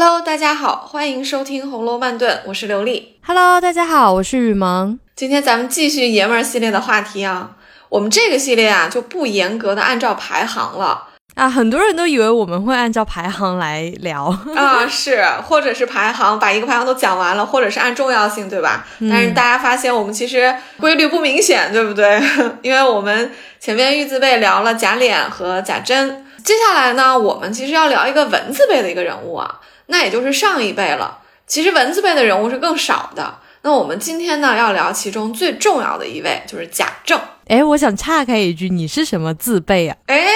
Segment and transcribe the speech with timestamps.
[0.00, 3.16] Hello，大家好，欢迎收听《红楼慢炖》，我是刘丽。
[3.26, 4.96] Hello，大家好，我是雨萌。
[5.16, 7.50] 今天咱们继续爷们儿系列的话题啊，
[7.88, 18.86] 我们这个系列啊就不严格的按照排行了啊，很多人都以为我们会按照排行来聊啊，是，或者是排行把一个排行都讲完了，或者是按重要性，对吧？
[19.10, 22.22] 但是大家发现我们其实规律不明显，对不对？
[22.62, 31.18] 因为我们前面玉字辈聊了贾琏和贾珍，接下来呢，我们其实要聊一个文字辈的一个人物啊，那也就是上一辈了。
[31.46, 33.40] 其实文字辈的人物是更少的。
[33.62, 37.20] 那我们今天呢要聊其中最重要的一位，就是贾政。
[37.48, 39.96] 哎，我想岔开一句，你是什么字辈啊？
[40.06, 40.28] 哎，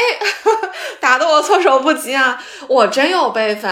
[1.01, 2.43] 打得我措手不及啊！
[2.67, 3.71] 我真有辈分，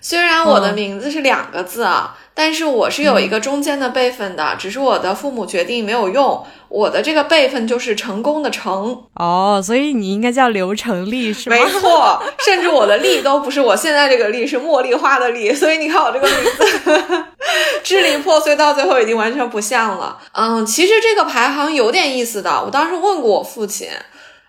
[0.00, 6.44] 虽然我的名字是两个字啊，嗯、但是我是有一个中间的辈分的，只是我的父母决定没有用。
[6.68, 11.56] 我的这个辈分就是成功的成哦，所以你应该叫刘成立是吗？
[11.56, 17.24] 没错，甚至我的丽都不是我现在这个丽，是茉莉花的丽，所以你看我这个名字
[17.82, 20.16] 支离破碎，到最后已经完全不像了。
[20.32, 23.88] 嗯，其实这个排行有点意思的，我当时问过我父亲。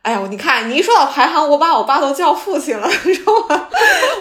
[0.02, 3.68] 哎呀，你看，你一说到排行，我把我爸都叫父亲了， 你知道吗？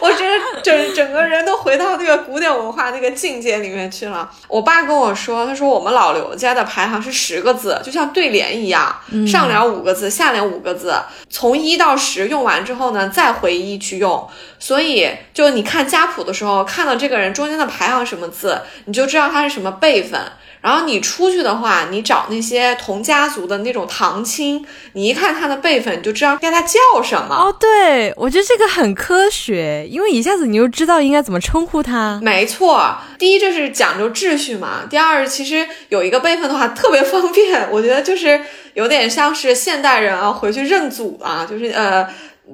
[0.02, 4.28] 我这整整个人都回到那个古典文化那个境界里面去了。
[4.46, 10.94] 我爸跟我说，他说我们老刘家的排行是十个字，就像对联一样，嗯、上联五个字，下联五个字，
[11.30, 14.28] 从一到十用完之后呢，再回一去用。
[14.60, 20.20] 所以，就你看家谱的时候，看到这个人中间的排行什么字，你就知道他是什么辈分。
[20.60, 27.34] 然后你出去的话，你找那些同家族的那种堂亲，你一看他的辈分，你就知道该他叫什么。
[27.34, 32.20] 哦，对，我觉得这个很科学，因为一下子你就知道应该怎么称呼他。
[32.22, 38.38] 没错，第一这是讲究秩序嘛，第二其实有一个辈分的话特别方便，我觉得就是
[38.74, 42.06] 有点像是现代人啊回去认祖啊，就是呃。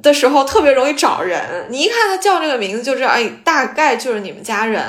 [0.03, 4.83] 的时候特别容易找人，你一看他叫这个名字就知道，哎，大概就是你们家人。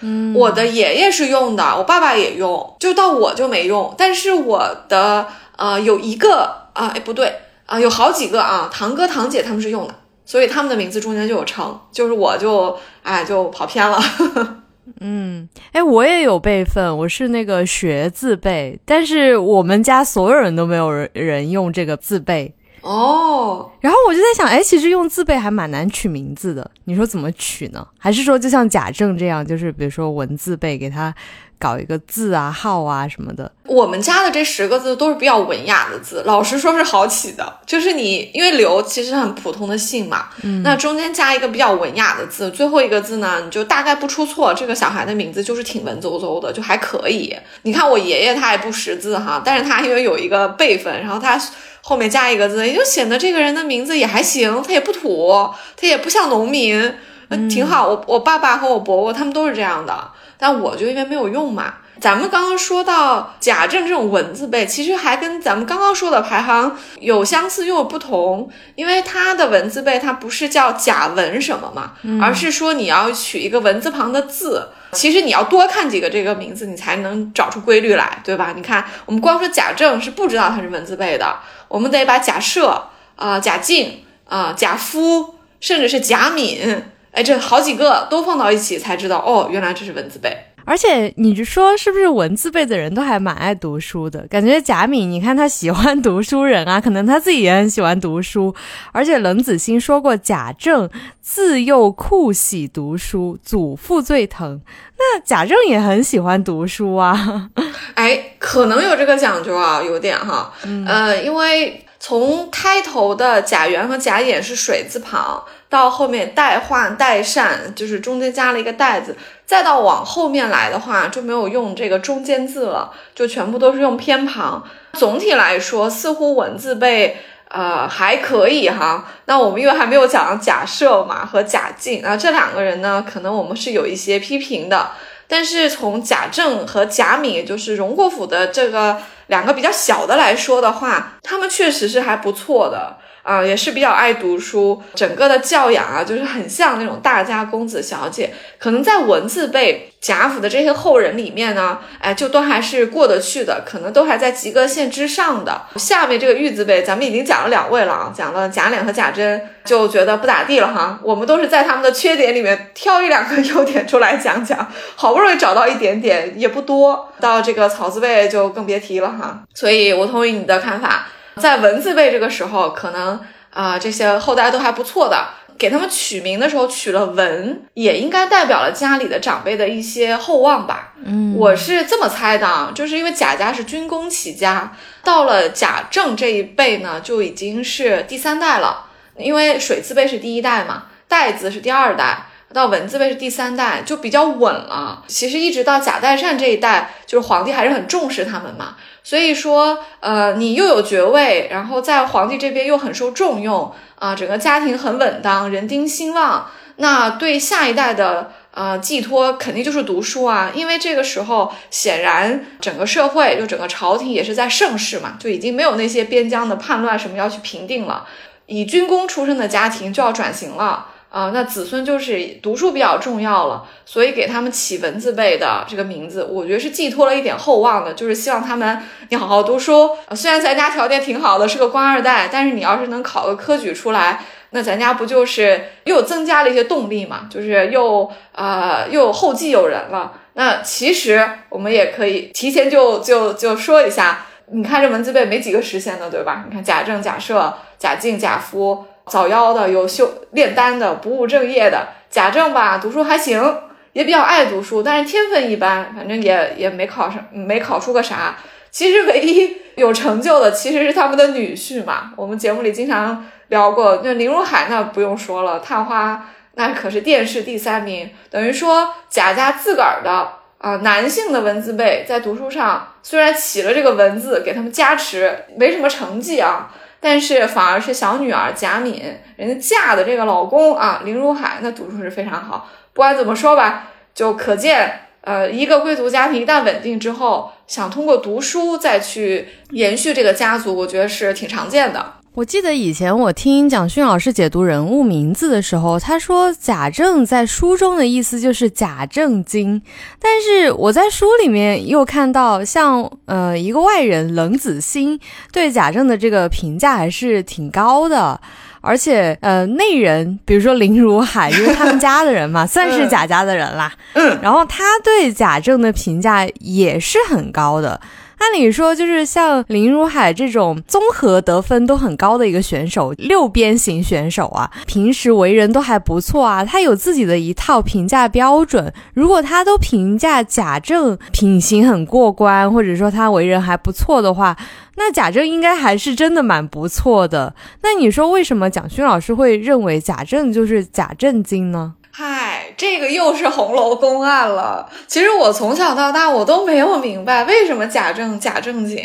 [0.00, 3.94] 嗯，我的爷爷是用的，我爸爸也用，就到我就没用。
[3.96, 7.28] 但是我的呃有一个啊，哎不对
[7.66, 9.94] 啊、呃，有好几个啊，堂哥堂姐他们是用的，
[10.26, 13.98] 所以他们的名字中间就有称，就是我就哎就跑偏了。
[15.00, 22.54] 嗯，哎，我也有辈分，我是那个学字辈，但是我们家所有人都没有人人用这个字辈。
[22.84, 27.86] 哦，然后我就在想，哎，其实用字辈还蛮难取名字的，你说怎么取呢？
[27.98, 31.14] 还是说就像贾政这样，就是比如说文字辈给他
[31.64, 33.50] 搞一个字啊、号啊什么的？
[33.66, 37.60] 我们家的这十个字都是比较文雅的字，老实说是好起的。
[37.64, 47.34] 就是你因为刘其实很普通的姓嘛，嗯，那中间加一个比较文雅的字，最后一个字呢，你就大概不出错，这个小孩的名字就是挺文绉绉的，就还可以。
[47.62, 51.40] 你看我爷爷他也不识字哈，但是他因为有一个辈分，然后他。
[51.86, 55.30] 后面加一个字，也就显得这个人的名字也还行，他也不土，
[55.76, 56.94] 他也不像农民，
[57.28, 57.86] 嗯、挺好。
[57.86, 60.10] 我我爸爸和我伯伯他们都是这样的，
[60.44, 61.72] 但我就因为没有用嘛。
[61.98, 74.68] 咱们刚刚说到贾政这种文字辈，其实还跟咱们刚刚说的排行有相似又有不同，因为他的文字辈它不是叫贾文什么嘛，嗯、而是说你要取一个文字旁的字。
[74.92, 78.52] 其实你要多看几个这个名字，你才能找出规律来，对吧？
[78.54, 81.36] 你看，我们光说贾政是不知道他是文字辈的，
[81.68, 90.36] 我们得把贾赦啊、呃、贾敬啊、呃、贾夫，甚至是贾敏，哎，这好几个都放到一起才知道，哦，原来这是文字辈。
[90.66, 94.26] 而且你就说是不是文字辈的人都还蛮爱读书的？
[94.28, 98.54] 感觉贾敏，你看他喜欢读书人啊，可能他自己也很喜欢读书。
[98.90, 100.88] 而且冷子兴说过，贾政
[101.20, 104.62] 自幼酷喜读书，祖父最疼。
[104.96, 107.50] 那贾政也很喜欢读书啊。
[107.92, 110.50] 哎，可能有这个讲究啊，有点哈。
[110.64, 115.44] 嗯、呃，因为从开头的贾元和贾演是水字旁，
[115.74, 119.16] 到后面代换、代善，就是中间加了一个代字。
[119.44, 124.62] 再到往后面来的话，就没有用这个中间字了，就全部都是用偏旁。
[124.92, 127.16] 总体来说，似乎文字辈
[127.48, 129.04] 呃还可以哈。
[129.24, 134.92] 那我们因为还没有讲贾赦嘛和贾敬啊这两个人呢，可能我们是有一些批评的。
[135.26, 142.98] 但是从贾政和贾敏，也就是荣国府的这个两个比较小的来说的话，他们确实是还不错的。
[143.24, 148.30] 啊、也是比较爱读书，整个的教养啊，就是很像那种大家公子小姐。
[148.58, 155.62] 可能在文字辈贾府的这些后人里面呢，哎，就都还是过得去的，可能都还在及格线之上的。
[155.76, 160.98] 下面这个玉字辈，咱们已经讲了两位了啊，讲了贾琏和贾珍，就觉得不咋地了哈。
[161.02, 167.10] 我们都是在他们的缺点里面挑一两个优点出来讲讲，好不容易找到一点点，也不多。
[167.20, 169.42] 到这个草字辈就更别提了哈。
[169.54, 171.06] 所以我同意你的看法。
[171.36, 173.20] 在文字辈这个时候，可能
[173.50, 175.28] 啊、呃、这些后代都还不错的。
[175.56, 180.94] 给他们取名的时候取了文，也应该代表了家里的长辈的一些厚望吧。
[181.04, 188.86] 嗯，我是这么猜的，啊，就是因为贾家是军功起家，到了贾政这一辈呢，就已经是第三代了。
[189.16, 195.04] 因为水字辈是第一代嘛，代字是第二代，到文字辈是第三代，就比较稳了。
[195.06, 198.74] 其实一直到贾代善这一代，就是皇帝还是很重视他们嘛。
[199.04, 210.50] 所以说，呃，你又有爵位，然后在皇帝这边又很受重用啊，整个家庭很稳当，人丁兴旺，那对下一代的呃寄托肯定就是读书啊。
[210.54, 218.06] 因为这个时候显然整个社会就整个朝廷也是在盛世嘛，就已经没有那些边疆的叛乱什么要去平定了，
[218.46, 220.86] 以军功出身的家庭就要转型了。
[221.14, 229.90] 啊，那子孙就是读书比较重要了，所以给他们起文字辈的这个名字，我觉得是寄托了一点厚望的，就是希望他们你好好读书。
[230.16, 237.28] 虽然咱家条件挺好的，是个官二代，但是你要是能考个科举出来，那咱家不就是又增加了一些动力嘛？
[237.30, 240.14] 就是又啊又后继有人了。
[240.32, 246.44] 那其实我们也可以提前就就就说一下，你看这文字辈没几个实现的，对吧？
[246.48, 248.86] 你看贾政、贾赦、贾敬、贾夫。
[249.06, 253.58] 早夭的有修炼丹的不务正业的贾政吧，读书还行，
[253.92, 258.36] 也比较爱读书，但是天分一般，反正也也没考上，没考出个啥。
[258.70, 262.12] 其实唯一有成就的其实是他们的女婿嘛。
[262.16, 270.28] 我们节目里经常聊过，那林如海那不用说了，探花那可是殿试第三名，等于说贾家自个儿的
[270.58, 276.72] 啊男性的文字辈在读书上虽然起了这个文字给他们加持，没什么成绩啊。
[277.04, 278.98] 但是反而是小女儿贾敏，
[279.36, 282.66] 人家嫁的这个老公啊，林如海，那读书是非常好。
[282.94, 292.14] 不管怎么说吧，就可见，呃，一个贵族家庭一旦稳定之后，想通过读书再去延续这个家族，我觉得是挺常见的。
[292.34, 299.80] 我记得以前我听蒋勋老师解读人物名字的时候，他说贾政在书中的意思就是贾正经，
[300.18, 305.20] 但是我在书里面又看到像呃一个外人冷子兴
[305.52, 308.40] 对贾政的这个评价还是挺高的，
[308.80, 318.00] 而且呃内人比如说林如海，因为他们家的人嘛，算是贾家的人啦，嗯，然后他对贾政的评价也是很高的。
[318.38, 328.92] 按理说，就是像林如海这种综合得分都很高的一个选手，六边形选手啊，平时为人都还不错啊，他有自己的一套评价标准。
[329.14, 334.56] 如果他都评价贾政品行很过关，或者说他为人还不错的话，
[334.96, 337.54] 那贾政应该还是真的蛮不错的。
[337.82, 341.94] 那你说，为什么蒋勋老师会认为贾政就是贾正经呢？
[342.16, 344.88] 嗨，这个又是红楼公案了。
[345.08, 349.04] 其实我从小到大我都没有明白为什么贾政贾正经，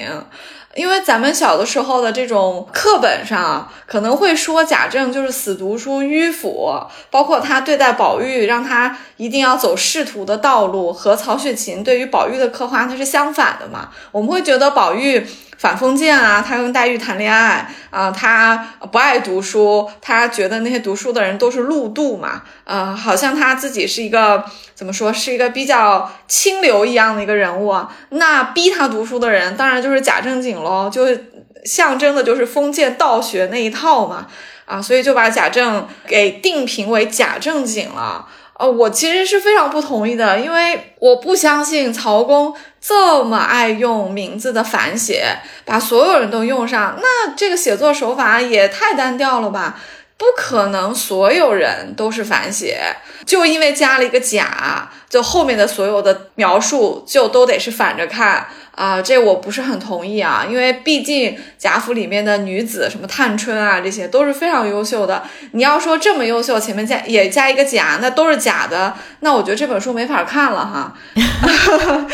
[0.75, 6.71] 因为咱们小的时候的这种课本上可能会说贾政就是死读书迂腐，
[7.09, 13.89] 包括他对待宝玉，让他一定要走仕途的道路，和曹雪芹对于宝玉的刻画它是相反的嘛。
[14.11, 15.25] 我们会觉得宝玉。
[15.59, 18.55] 反封建啊，他跟黛玉谈恋爱啊，他
[18.91, 27.75] 不爱读书，他觉得那些读书的人都是路度嘛，呃，好像他自己是一个怎么说，是一个比较清流一样的一个人物。
[28.11, 31.05] 那逼他读书的人，当然就是贾正经喽，就
[31.65, 34.27] 象征的就是封建道学那一套嘛，
[34.63, 38.25] 啊，所以就把贾政给定评为贾正经了。
[38.59, 49.79] 呃，我其实是非常不同意的，因为我不相信曹公这么爱用名字的反写，把所有人都用上，那这个写作手法也太单调了吧？
[50.17, 58.47] 不可能所有人都是反写，就因为加了一个甲，就后面的所有的描述就都得是反着看。
[58.79, 65.21] 啊，这我不是很同意啊，因为毕竟贾府里面的女子，什么探春啊，这些都是非常优秀的。
[65.51, 70.95] 你要说这么优秀，前面加也加一个假，那都是假的，那我觉得这本书没法看了哈。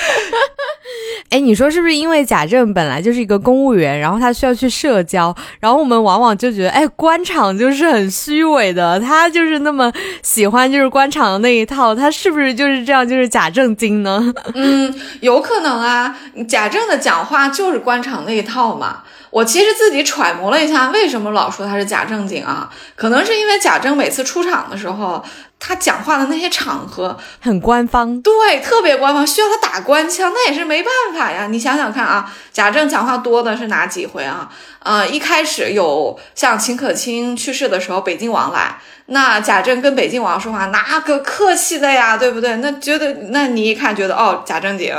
[1.30, 9.92] 哎，你说是不是因为贾政本来就是一个公务员，然后他需要去社交，然后我们往往就觉得，哎，官场就是很虚伪的，他就是那么
[10.22, 14.34] 喜欢就是官场的那一套，他是不是就是这样，就是假正经呢？
[14.56, 16.16] 嗯，有可能啊，
[16.48, 19.04] 贾贾政的讲话就是官场那一套嘛。
[19.30, 22.70] 我其实自己揣摩了一下，为什么老说他是假正经啊？
[22.96, 25.22] 可能是因为贾政每次出场的时候。
[25.60, 31.48] 他讲话的那些场合很官方，对，特别官方，需要他打官腔，那也是没办法呀。
[31.48, 34.50] 你想想看啊，贾政讲话多的是哪几回啊？
[34.84, 42.58] 呃，一开始有像秦可卿去世的时候，北静王来，那贾政跟北静王说话，哪个客气的呀，对不对？
[42.58, 44.94] 那觉得，那你一看觉得，哦，贾正经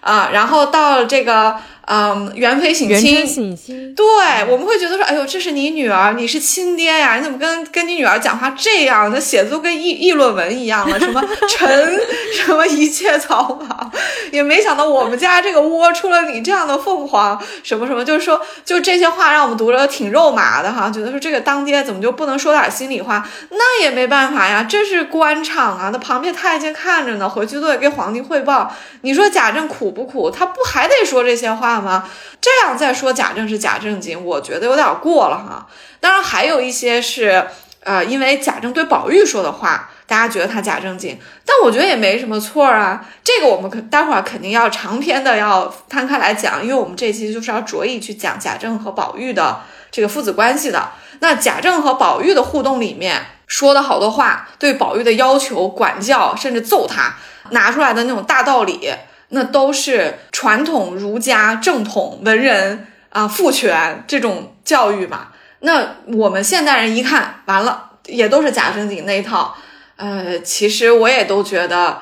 [0.00, 1.56] 啊，然后到这个。
[1.86, 4.04] 嗯，原配省亲，对，
[4.48, 9.10] 我们会觉得说，哎呦，这是你女儿，你是亲爹呀， 你怎么跟跟你女儿讲话这样？
[9.12, 12.00] 那写的都跟议议论文一样了， 什么臣
[12.32, 13.90] 什么一切草莽，
[14.32, 23.28] 也没想到我们家这个窝出了你这样的凤凰，什么什么，就是说，就这些话让我们读着挺肉麻的哈，觉得说这个当爹怎么就不能说点心里话？
[23.50, 28.74] 那也没办法呀，这是官场啊，那旁边太监看着呢，回去都得给皇帝汇报。
[29.02, 30.30] 你说贾政苦不苦？
[30.30, 31.73] 他不还得说这些话？
[31.80, 32.08] 吗？
[32.40, 35.66] 这样再说贾政是假正经，我觉得有点过了哈。
[36.00, 37.46] 当然还有一些是，
[37.80, 43.04] 呃，因为贾政对宝玉说的话，大家觉得他假正经，但我觉得也没什么错啊。
[43.22, 50.90] 这个我们可待会儿肯定要长篇的要摊开来讲，因为我们这期就是要着意去讲贾政和宝玉的这个父子关系的。
[51.20, 57.14] 那贾政和宝玉的互动里面说的好多话，对宝玉的要求、管教，甚至揍他，
[57.50, 58.92] 拿出来的那种大道理。
[59.34, 65.28] 那都是传统儒家正统文人啊，父权这种教育嘛。
[65.60, 69.56] 那我们现代人一看，完了也都是假正经那一套。
[69.96, 72.00] 呃，其实我也都觉得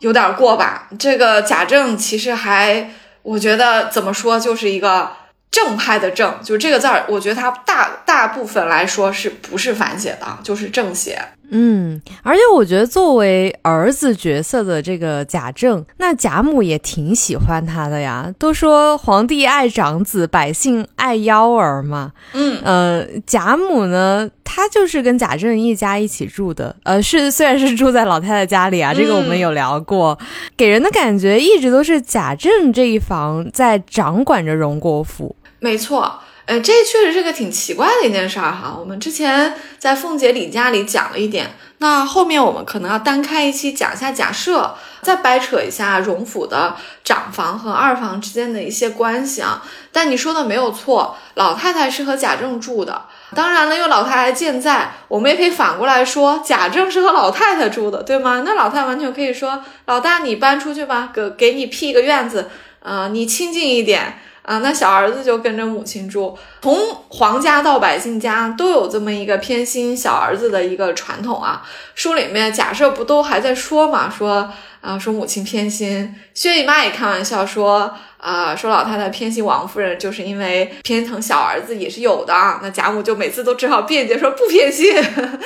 [0.00, 0.88] 有点过吧。
[0.98, 2.90] 这个贾政其实还，
[3.22, 5.12] 我觉得怎么说，就是一个
[5.50, 11.20] 正派的正，就这个字儿，我觉得它大大部分来说是不是反写的，就是正写。
[11.54, 18.32] 嗯，而且我觉得作为儿子角色的这个贾政，那贾母也挺喜欢他的呀。
[18.38, 22.12] 都说皇帝爱长子，百姓爱幺儿嘛。
[22.32, 26.74] 嗯，呃，贾母呢，她就是跟贾政一家一起住的。
[26.84, 30.18] 呃，是虽然是住在老太太家里啊，这个我们有聊过，
[30.56, 35.36] 给人的感觉一直都是贾政这一房在掌管着荣国府。
[35.60, 36.18] 没错。
[36.52, 38.76] 呃，这确实是个挺奇怪的一件事儿哈。
[38.78, 49.62] 我们之前在凤姐李家里讲了一点，那后面我们可能要单开一期讲一下假设，再掰扯一下荣府的长房和二房之间的一些关系啊。
[49.92, 53.06] 但你说的没有错，老太太是和贾政住的。
[53.34, 58.42] 当然了，有老太太健在，我们也可以反过来说，贾政是和老太太住的，对吗？
[58.44, 64.18] 那老太太完全可以说，老大你搬出去吧，给给你辟个院子，呃，你清静一点。
[64.42, 71.62] 啊，那小儿子就跟着母亲住，从皇家到百姓家都有这么一个偏心小儿子的一个传统啊。
[71.94, 74.48] 书里面假设不都还在说嘛，说
[74.80, 77.92] 啊，说母亲偏心，薛姨妈也开玩笑说。
[78.22, 82.32] 啊，说老太太偏心王夫人，就是因为偏疼小儿子也是有的。
[82.62, 84.94] 那贾母就每次都只好辩解说不偏心，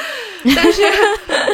[0.55, 0.83] 但是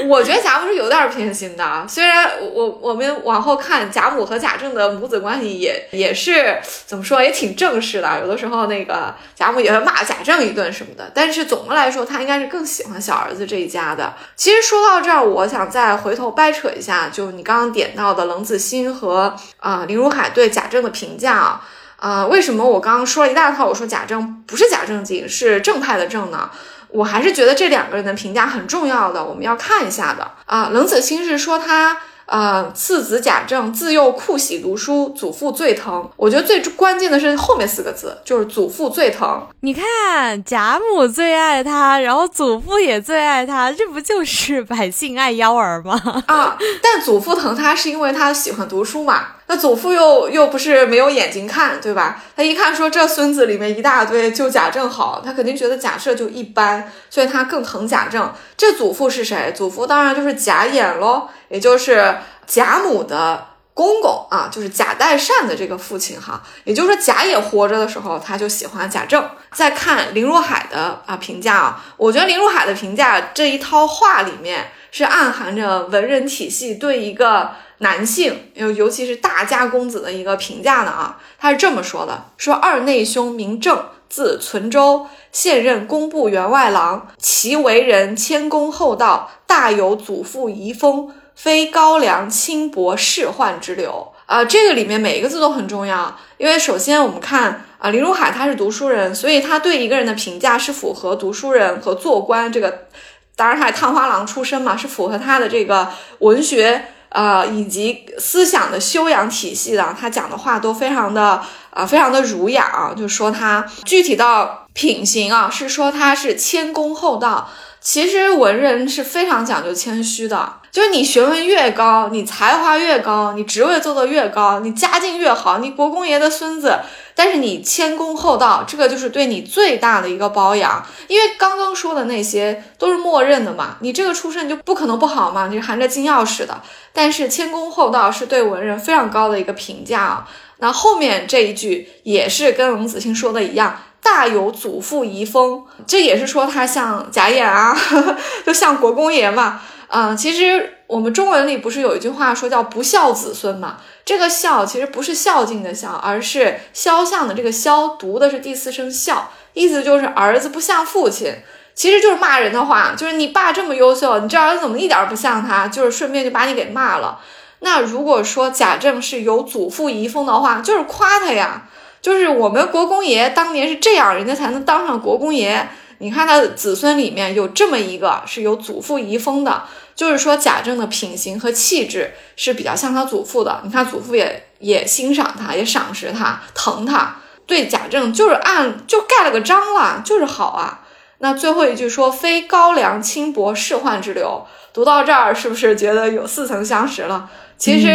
[0.08, 1.86] 我觉得贾母是有点偏心的。
[1.88, 8.18] 虽然我我们往后看贾母和贾政的母子关系也也是怎么说，也挺正式的。
[8.18, 14.12] 有的时候那个贾母也骂贾政一顿什么的，但是总的来说，他应该是更喜欢小儿子这一家的。
[14.34, 21.12] 其实说到这儿，我想再回头掰扯一下，就你刚刚点到的冷子兴和啊林如海对贾政的评。
[21.18, 21.60] 价啊，
[21.98, 23.66] 啊，为什么我刚刚说了一大套？
[23.66, 26.50] 我说贾政不是假正经，是正派的正呢？
[26.88, 30.70] 我还是觉得这两个人的评价很重要的，我们要看一下的啊。
[30.72, 31.98] 冷子兴是说他。
[32.26, 36.08] 呃，次子贾政自幼酷喜读书，祖父最疼。
[36.16, 39.46] 我觉得最关键的是后面四个字，就是祖父最疼。
[39.60, 46.00] 你看，贾母最爱他，然后祖父也最爱他，这不就是百姓爱幺儿吗？
[46.26, 49.26] 啊，但祖父疼他是因为他喜欢读书嘛。
[49.52, 52.22] 那祖父又又不是没有眼睛看，对吧？
[52.34, 58.32] 他一看说这孙子里面一大堆，就贾政好，他肯定觉得贾赦就一般，所以他更疼贾政。
[58.56, 59.52] 这祖父是谁？
[59.54, 61.28] 祖父当然就是贾演喽。
[61.50, 62.16] 也就是
[62.46, 66.42] 贾母的公公啊，就是贾代善的这个父亲哈。
[66.64, 69.22] 也就是说，贾也活着的时候，他就喜欢贾政。
[69.52, 77.50] 再看林若海的啊评价啊，我觉得林若海的评价这一套话里面是暗含着文人体系对一个
[77.82, 81.20] 男性，尤尤其是大家公子的一个评价呢啊。
[81.38, 91.12] 他是这么说的：说二内兄名正，字存周，现任工部员外郎，其为人谦恭厚道，大有祖父遗风。
[91.34, 94.44] 非高粱轻薄仕宦之流啊！
[94.44, 102.86] 这个里面每一个字都很重要，因为首先我们看啊，林如海他是读书人，所以他对一个人的评价是符合读书人和做官这个，
[103.34, 109.94] 当然他也探花郎出身嘛，是符合他的这个文学呃以及思想的修养体系的。
[109.98, 111.42] 他讲的话都非常的
[111.72, 117.48] 啊，非常的儒雅啊，就说他具体到品行啊，是说他是谦恭厚道。
[117.80, 126.78] 其实文人是非常讲究谦虚的，就是你学问越高，你才华越高，你职位做得越高，你家境越好，你国公爷的孙子，
[127.16, 130.86] 但是你谦恭厚道，这个就是对你最大的一个包养。
[131.08, 136.62] 因为刚刚说的那些都是默认的嘛，你这个出身就不可能不好嘛，你是含着金钥匙的。
[136.92, 140.28] 但是谦恭厚道是对文人非常高的一个评价啊。
[140.62, 143.82] 那后面这一句也是跟冷子兴说的一样。
[144.00, 147.76] 大有祖父遗风，这也是说他像贾演啊，
[148.46, 149.60] 就像国公爷嘛。
[149.88, 153.78] 嗯，其实我们中文里不是有一句话说叫不孝子孙嘛？
[154.04, 161.34] 这个孝其实不是孝敬的孝，而是肖像的这个肖，读的是第四声孝，意思就是儿子不像父亲，
[161.74, 165.68] 其实就是骂人的话，就是你爸这么优秀，你这儿子怎么一点不像他？
[165.68, 167.20] 就是顺便就把你给骂了。
[167.64, 171.68] 那如果说贾政是有祖父遗风的话，就是夸他呀。
[172.00, 175.68] 就是我们国公爷当年是这样，人家才能当上国公爷。
[175.98, 179.62] 你看他的子孙里面有这么一个是有祖父遗风的，
[179.94, 183.60] 就是说贾政的品行和气质是比较像他祖父的。
[183.62, 190.80] 你看祖父也也欣赏他，也赏识他，疼他，对贾政就是按就盖了个章了，就是好啊。
[191.22, 197.30] 那最后一句说非高粱轻薄仕宦之流，读到这儿是不是觉得有似曾相识了？
[197.56, 197.88] 其实。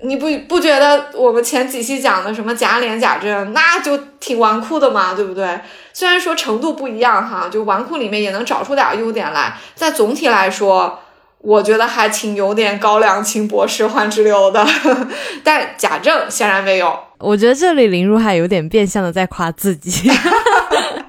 [0.00, 5.58] 你不不觉得我们前几期讲的什么贾琏、贾政，那就挺纨绔的嘛，对不对？
[5.92, 9.54] 虽然说程度不一样哈，就纨绔里面也能找出点优点来。
[9.74, 11.00] 在总体来说，
[11.38, 14.64] 我觉得还挺有点高粱轻薄仕宦之流的。
[15.42, 16.96] 但贾政显然没有。
[17.18, 20.08] 我觉得这里林如海有点变相的在夸自己。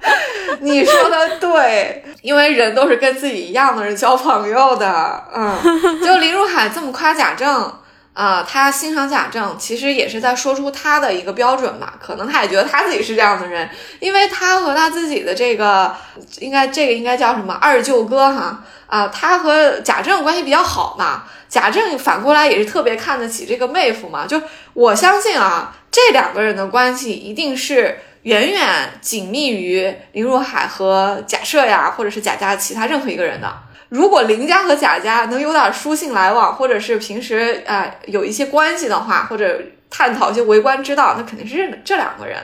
[0.61, 5.23] 你说的对，因为人都是跟自己一样的人交朋友的。
[5.33, 5.57] 嗯，
[6.03, 7.73] 就林如海这么夸贾政。
[8.11, 11.93] 啊，他欣赏贾政，其实也是在说出他的一个标准吧。
[12.01, 13.69] 可能他也觉得他自己是这样的人，
[14.01, 15.95] 因为他和他自己的这个，
[16.39, 21.23] 应该这个应该叫什么二舅哥哈啊，他和贾政关系比较好嘛。
[21.47, 24.25] 贾政反过来也是特别看得起这个妹夫嘛。
[24.27, 24.41] 就
[24.73, 33.51] 我相信啊，这两个人的关系一定是远远紧密于林如海和贾赦呀，或者是贾家其他任何一个人的。
[33.89, 39.59] 如果林家和贾家能有点书信来往，或者是平时啊有一些关系的话，或者
[39.89, 42.37] 探讨一些为官之道，那肯定是这这两个人。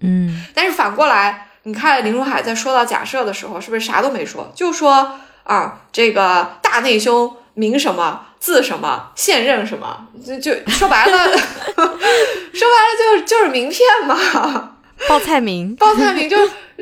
[0.00, 11.38] 嗯，但是反过来，你看林如海在说到贾赦的时候，是不是啥都没说，就说啊这个大内兄名什么字什么现任什么，就就说白了， 说
[11.76, 14.76] 白了就就是名片嘛，
[15.08, 16.36] 报菜名， 报菜名就。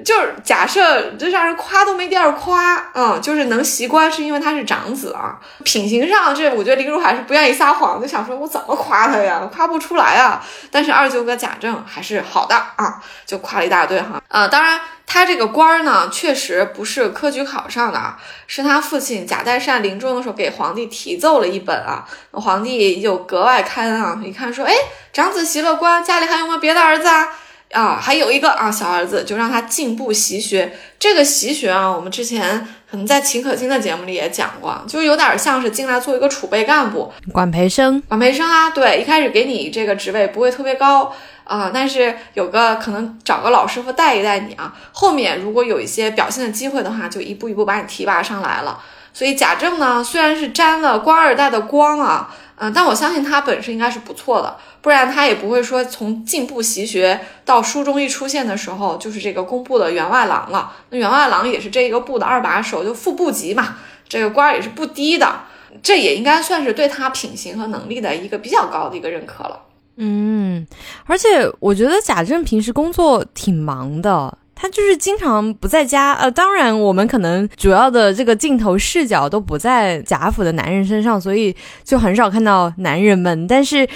[0.04, 5.36] 就是假设，就让人夸都没地儿夸，嗯，就是能习惯，是因为他是长子啊。
[5.64, 10.40] 品行上，这我觉得林如海是不愿意撒谎，就想说我怎么夸他呀，夸不出来啊。
[10.70, 14.22] 但是二舅哥贾政还是好的啊，就夸了一大堆哈。
[14.28, 22.06] 啊，当然他这个官儿呢，确实不是科举考上的啊，是他父亲贾代善临终的时候给皇帝题奏了一本啊。
[22.30, 24.72] 皇帝就格外开恩啊，一看说，哎，
[25.12, 27.26] 长子袭了官，家里还有没有别的儿子啊？
[27.72, 30.72] 啊，还有一个啊，小儿子就让他进步习学。
[30.98, 38.70] 这个习学啊，我们之前可能在秦可卿的节目里也讲过，就有点像是进来做一个储备干部，管培生，管培生啊。
[38.70, 41.12] 对，一开始给你这个职位不会特别高
[41.44, 44.74] 啊，但是有个可能找个老师傅带一带你啊。
[44.92, 48.82] 后面如果有一些表现的机会的话，就一步一步把你提拔上来了。
[49.12, 54.56] 所以贾政呢，虽然是沾了官二代的光啊，嗯，但我相信他本事应该是不错的。
[54.80, 60.72] 不然他也不会说从进步习学到书中一出现的时候就是这个工部的员外郎了。
[60.90, 63.76] 那员外郎也是这一个部的二把手，就副部级嘛，
[64.08, 65.40] 这个官儿也是不低的。
[65.82, 69.60] 这也应该算是对他品行和能力的一个比较高的一个认可了。
[69.96, 70.66] 嗯，
[71.06, 71.26] 而且
[71.60, 76.14] 我觉得贾政平时工作挺忙的，他就是经常不在家。
[76.14, 83.88] 呃，当然我们可能主要的这个镜头视角都不在贾府的男人身上，所以就很少看到男人们，但是。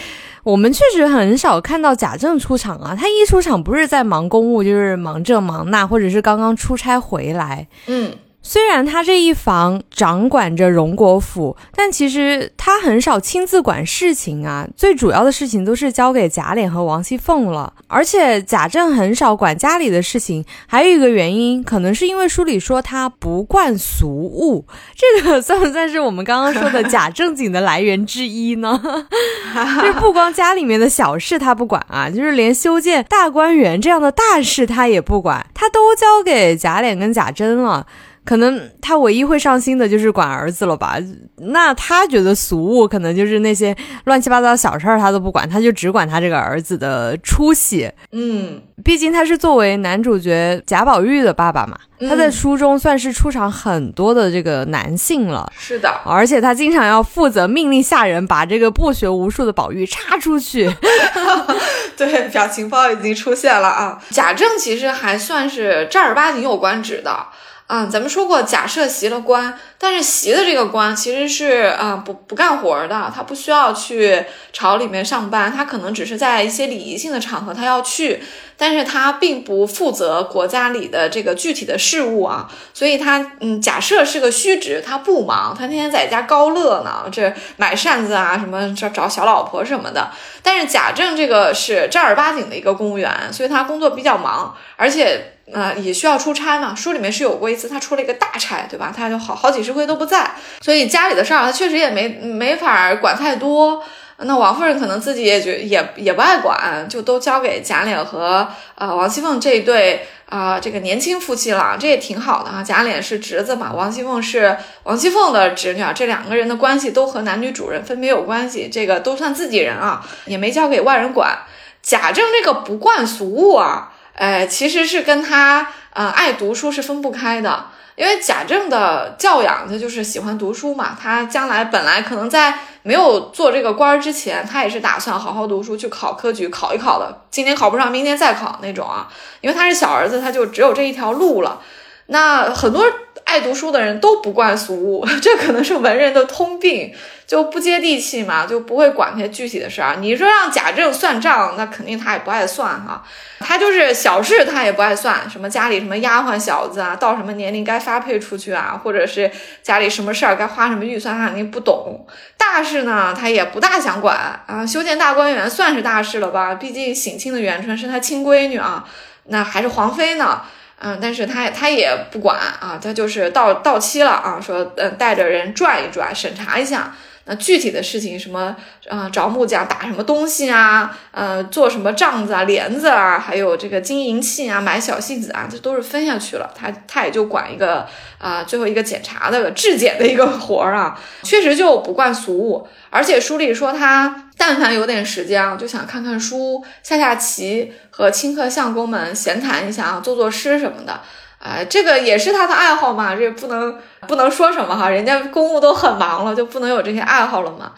[0.45, 7.69] 我们确实很少看到贾政出场啊，他一出场不是在忙公务，就是忙这忙那，或者是刚刚出差回来。
[7.87, 8.11] 嗯。
[8.43, 14.67] 虽然他这一房掌管着荣国府，但其实他很少亲自管事情啊。
[14.77, 17.73] 最主要的事情都是交给贾琏和王熙凤了。
[17.87, 28.81] 而且贾政很少管家里的事情，还有一个原因，可能是因为书里说他不惯俗物，这个 算不算是我们刚刚说的假正经的来源之一呢？
[29.83, 37.87] 就不光家里面的小事他不管啊，就是连修建大观园这样的大事他也不管，他都交给贾琏跟贾珍了。
[38.25, 40.97] 可能他唯一会上心的就是管儿子了吧？
[41.39, 47.91] 那他觉得俗物可能就是那些乱七八糟的小事儿他都不管，他就只管他这个儿子的出息。
[48.13, 51.77] 嗯，毕竟他是作为男主角贾宝玉的爸爸嘛，
[52.09, 55.51] 他在书中算是出场很多的这个男性了。
[55.59, 60.73] 是的，而且他经常要负责命令下人把这个不学无术的宝玉插出去。
[61.97, 63.99] 对，表情包已经出现了啊！
[64.11, 67.27] 贾政其实还算是正儿八经有官职的。
[67.73, 78.23] 啊，咱们说过，假设袭了官，但是袭的这个官其实是啊不不干活的，他不需要去朝里面上班，他可能只是在一些礼仪性的场合他要去，
[78.59, 90.11] 但是他并不负责国家里的这个具体的事务啊，所以他嗯，假设是个虚职，他不忙，他天天在家高乐呢，这买扇子啊，什么找找小老婆什么的。
[90.43, 95.32] 但是贾政这个是正儿八经的一个公务员，所以他工作比较忙，而且。
[95.51, 96.75] 呃，也需要出差嘛？
[96.75, 98.93] 书里面是有过一次，他出了一个大差，对吧？
[98.97, 103.83] 他就好好几十回都不在，所以家里的事儿他确实也没没法管太多。
[104.25, 112.63] 那王夫人可能自己也觉也也不爱管，就都交给贾琏和呃王熙凤这一对啊这个年轻夫妻了，这也挺好的啊。
[112.63, 121.39] 贾琏是侄子嘛，王熙凤是王熙凤的侄女，这两个人的关系都和男女主人分别有关系，这个都算自己人啊，也没交给外人管。
[121.83, 123.93] 贾政这个不惯俗物啊。
[124.15, 130.97] 哎，其实是跟他呃爱读书是分不开的，因为贾政的教养他就是喜欢读书嘛。
[131.01, 137.23] 他将来本来可能在没有做这个官儿之前，他也是打算好好读书，去考科举考一考的。
[137.31, 139.09] 今年考不上，明年再考那种啊。
[139.41, 141.61] 因为他是小儿子，他就只有这一条路了。
[142.07, 142.85] 那很多
[143.25, 146.93] 爱读书的人都不惯俗物， 这可能是文人的通病。
[147.25, 149.97] 就不接地气嘛，就不会管那些具体的事儿。
[150.01, 153.03] 你说让贾政算账，那肯定他也不爱算哈。
[153.41, 159.31] 他就是小事他也不爱算，什么家里什么丫鬟小子啊，到什么年龄该发配出去啊，或者是
[159.63, 162.07] 家里什么事儿该花什么预算，他肯定不懂。
[162.37, 164.67] 大事呢，他也不大想管啊。
[164.67, 166.57] 修建大观园算是大事了吧？
[166.57, 168.85] 毕竟省亲的元春是他亲闺女啊，
[169.29, 170.43] 那还是皇妃呢。
[170.83, 176.95] 嗯，但是他也他也不管啊，他就是到到期了啊，说嗯带着人转一转，审查一下。
[177.25, 178.55] 那具体的事情，什么
[178.89, 186.53] 啊，找木匠打什么东西啊，呃，做什么帐子啊、帘子啊，还有这个金银器啊、买小戏子啊，这都是分下去了。
[186.55, 187.87] 他他也就管一个
[188.19, 192.67] 啊，最后一个检查的质检的一个活儿啊，确实就不惯俗物。
[192.91, 201.01] 而且书里说他但凡有点时间啊，就想看看书、下下棋，和亲客相公们闲谈一下啊，做做诗什么的。
[201.43, 203.77] 啊，这个也是他的爱好嘛，这不能
[204.07, 207.73] 不能说什么哈，人家公务都很忙了，就不能有这些爱好了嘛。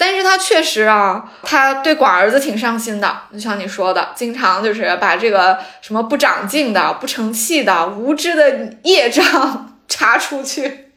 [0.00, 10.92] 但是他确实啊，他对管儿子挺上心的，就像你说的，经常就是把这个什么不长进的、不成器的、无知的业障 查出去。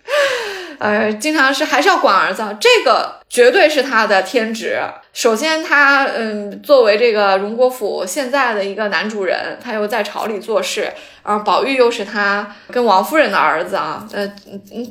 [0.81, 4.79] 呃，经常是还是要管儿子，这个绝对是他的天职。
[5.13, 10.91] 首先，他嗯，作为这个荣国府现在的一个男主人，他又在朝里做事，
[11.21, 14.27] 啊，宝玉又是他跟王夫人的儿子啊，呃，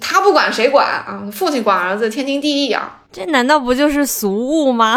[0.01, 3.01] 他不管谁管啊，父亲管儿子天经地义啊。
[3.11, 4.97] 这难道不就是俗物吗？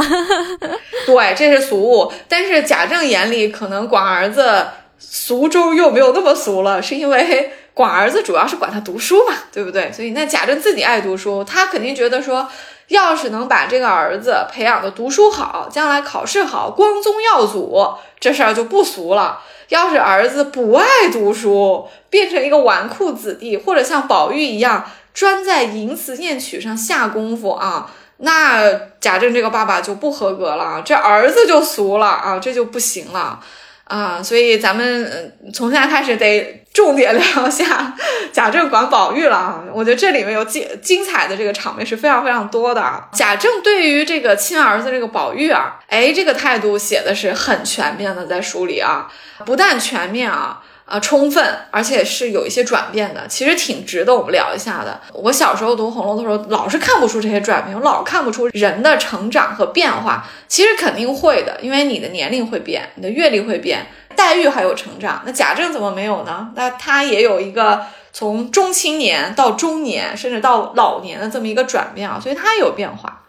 [1.08, 2.14] 对，这是俗物。
[2.30, 4.68] 但是贾政眼里可能管儿子
[5.00, 7.52] 俗中又没有那么俗了，是因为。
[7.74, 9.92] 管儿子主要是管他读书嘛，对不对？
[9.92, 12.48] 所以那贾政自己爱读书，他肯定觉得说，
[12.90, 19.40] 要是能把这个儿子培养的读书好，将来考试好，光宗耀祖，这事儿就不俗了。
[19.70, 33.40] 要是儿子不爱读书，变成一个纨绔子弟，或者像宝玉一样专在吟词念曲上下功夫啊，那贾政这个爸爸就不合格了，这儿子就俗了啊，这就不行了。
[33.86, 37.94] 啊，所以咱们从现在开始得重点聊一下
[38.34, 39.64] 贾政管宝玉了啊！
[39.72, 43.08] 我觉得这里面有精精彩的这个场面是非常非常多的啊。
[43.14, 49.08] 贾政对于这个亲儿子这个宝玉啊，哎，这个态度写的是很全面的，在书里啊，
[49.46, 50.64] 不但全面啊。
[50.86, 55.00] 啊，充分，而且是有一些转变的，其实挺值得我们聊一下的。
[55.14, 60.28] 我小时候读红楼的时候，老是看不出这些转变，我老看不出人的成长和变化。
[60.50, 66.50] 其实肯定会的，因为你的年龄会变，你的阅历会变，黛玉还有成长，那贾政怎么没有呢？
[66.56, 73.22] 那他也有一个从中青年到中年，甚至到老年的这么一个转变啊，所以他也有变化。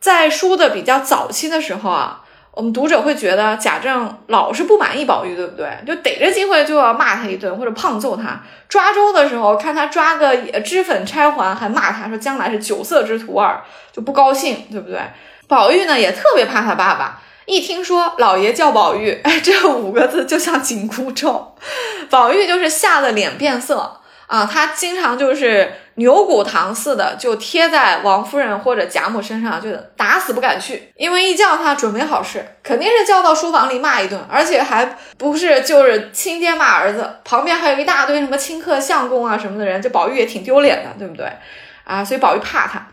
[0.00, 2.24] 在书的比较早期的时候啊。
[2.52, 5.68] 我们读者会觉得贾政老是不满意宝玉，对不对？
[5.86, 8.42] 就逮着机会就要骂他一顿，或者胖揍他。
[8.68, 14.98] 抓周的时候，看他抓个脂粉钗环，还骂他说将来是酒色之徒儿，就不高兴，对不对？
[15.46, 21.56] 宝玉呢也特别怕他爸爸，一听说老爷叫宝玉， 哎，这五个字就像紧箍咒，
[22.08, 41.26] 宝玉就是吓得脸变色啊，他经常就是牛骨糖似的，就贴在王夫人或者贾母身上，就打死不敢去，因为一叫他准没好事，肯定是叫到书房里骂一顿，而且还不是就是亲爹骂儿子，旁边还有一大堆什么亲客相公啊什么的人，就宝玉也挺丢脸的，对不对？
[41.82, 42.86] 啊，所以宝玉怕他。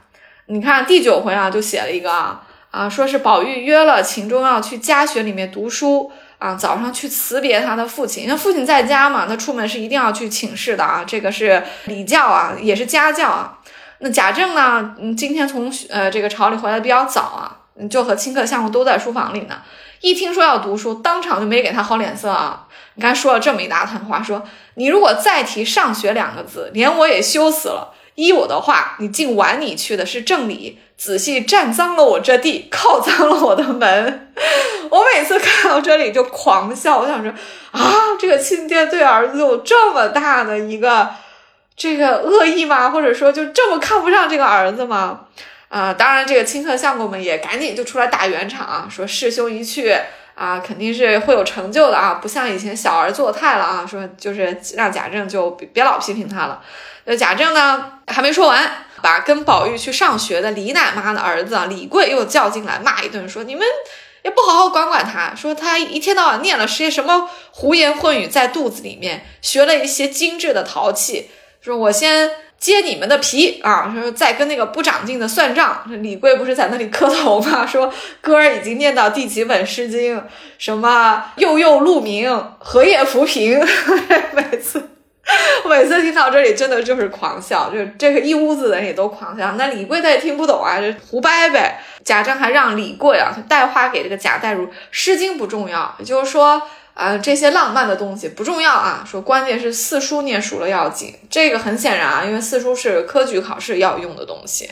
[0.47, 2.41] 你看第九回啊，就写了一个啊
[2.77, 6.11] 啊，说是宝玉约了秦钟要去家学里面读书。
[6.39, 13.57] 啊，早上去辞别他的父亲，因为父亲在家嘛，他出门是一定要去请示的啊，这个是礼教啊，也是家教啊。
[14.01, 17.57] 那贾政呢，嗯，今天从呃这个朝里回来比较早啊，
[17.89, 19.55] 就和亲客相公都在书房里呢。
[20.01, 22.67] 一听说要读书，当场就没给他好脸色啊。
[22.93, 24.43] 你看说了这么一大段话，说
[24.75, 27.95] 你如果再提上学两个字，连我也羞死了。
[28.17, 30.79] 依我的话，你进碗里去的是正理。
[30.97, 34.31] 仔细占脏了我这地，靠脏了我的门。
[34.89, 37.31] 我每次看到这里就狂笑，我想说
[37.69, 41.07] 啊，这个亲爹对儿子有这么大的一个
[41.75, 42.89] 这个恶意吗？
[42.89, 45.25] 或者说就这么看不上这个儿子吗？
[45.69, 49.95] 啊，当然这个亲客相公们也赶紧就出来打圆场啊，说师兄一去
[50.33, 56.59] 啊，肯定是会有成就的啊，不像以前小儿作态了啊，说就是让贾政就别老批评他了。
[57.07, 58.83] 那贾政呢还没说完。
[58.99, 63.63] 把跟宝玉去上学的李奶妈的儿子李贵又叫进来骂一顿，说你们
[64.23, 71.29] 也不好好管管他，说他一天到晚念了些什么胡言混语在肚子里面，学了一些精致的陶器，
[71.61, 75.83] 说我先揭你们的皮啊，说再跟那个不长进的算账。
[76.01, 77.67] 李贵不是在那里磕头吗？
[77.67, 80.21] 说哥儿已经念到第几本诗经，
[80.57, 83.63] 什么幼幼鹿鸣，荷叶浮萍，
[84.33, 84.89] 每次。
[85.67, 89.51] 每次听到这里，真的就是狂笑，就这个一屋子人也都狂笑。
[89.57, 91.79] 那李贵他也听不懂啊，就胡掰呗。
[92.05, 96.61] 贾政还让李贵啊带话给这个贾代儒，《诗经》不重要，也就是说，
[96.93, 99.03] 呃，这些浪漫的东西不重要啊。
[99.05, 104.69] 说关键是四书念熟了要紧，这个很显然啊，因为四书是科举考试要用的东西。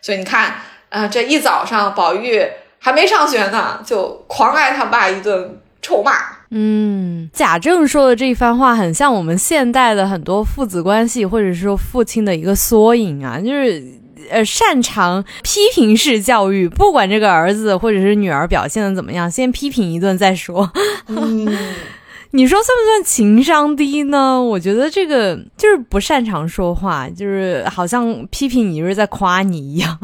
[0.00, 0.54] 所以你看，
[0.88, 2.42] 呃，这一早上宝玉
[2.78, 6.37] 还没上学呢，就狂挨他爸一顿臭骂。
[6.50, 13.82] 嗯，贾政说的这一番话很像我们现代的很多父子关系，或者说父亲的一个缩影啊，就是
[14.30, 20.72] 呃擅长批评式教育，不管这个儿子或者是女儿表现的怎么样，先批评一顿再说。
[22.32, 24.42] 你说算不算情商低呢？
[24.42, 29.98] 我觉得这个就是不擅长说话，就是好像批评你就是在夸你一样。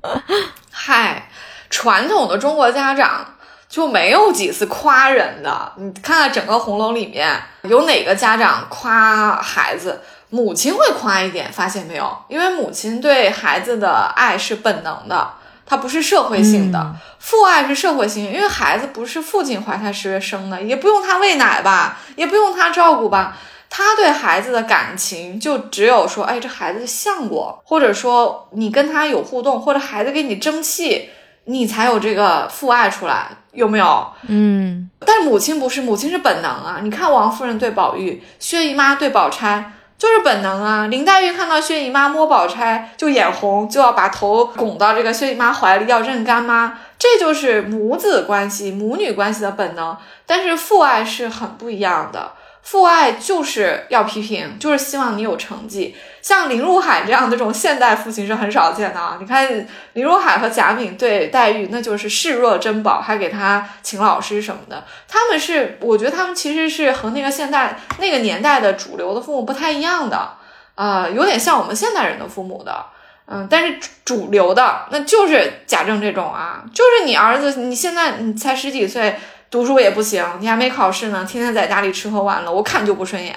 [0.70, 1.30] 嗨，
[1.70, 3.26] 传统的中国家长。
[3.70, 5.72] 就没有几次夸人的。
[5.76, 10.02] 你看看整个红楼里面有哪个家长夸孩子？
[10.28, 12.16] 母亲会夸一点，发现没有？
[12.28, 15.28] 因为母亲对孩子的爱是本能的，
[15.66, 16.94] 它不是社会性的。
[17.18, 23.36] 父爱是社会性，因为孩子不是父亲怀胎十月生的，也不用他喂奶吧，也不用他照顾吧。
[23.68, 31.10] 他对孩子的感情就只有说，哎，这孩子像我，或者说你跟他有互动，或者孩子给你争气。
[31.44, 34.06] 你才有这个父爱出来，有没有？
[34.28, 36.80] 嗯，但母亲不是，母亲是本能啊。
[36.82, 40.86] 你看王夫人对宝玉，薛姨妈对宝钗就是本能啊。
[40.86, 49.96] 林黛玉看到薛姨妈摸宝钗就眼红，就要把头拱到这个薛姨妈怀里要认干妈，这就是母子关系、母女关系的本能。
[50.26, 52.32] 但是父爱是很不一样的。
[52.62, 55.96] 父爱就是要批评，就是希望你有成绩。
[56.22, 59.16] 像林如海这样的这种现代父亲是很少见的！
[59.18, 64.84] 你看林如海和贾敏对黛玉，那就是视若珍宝，还给他请老师什么的。
[65.08, 70.32] 他们是，我觉得他们其实是和那个现代那个年代的主流的父母不太一样的，
[70.74, 72.84] 啊，有点像我们现代人的父母的，
[73.26, 79.18] 嗯，但是主流的那就是贾政这种啊，就是你儿子，你现在你才十几岁。
[79.50, 83.34] 读书也不行，你还没考试呢，天天在家里吃喝玩乐，我看就不顺眼，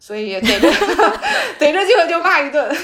[0.00, 0.68] 所以逮着
[1.58, 2.68] 逮着机会就骂一顿。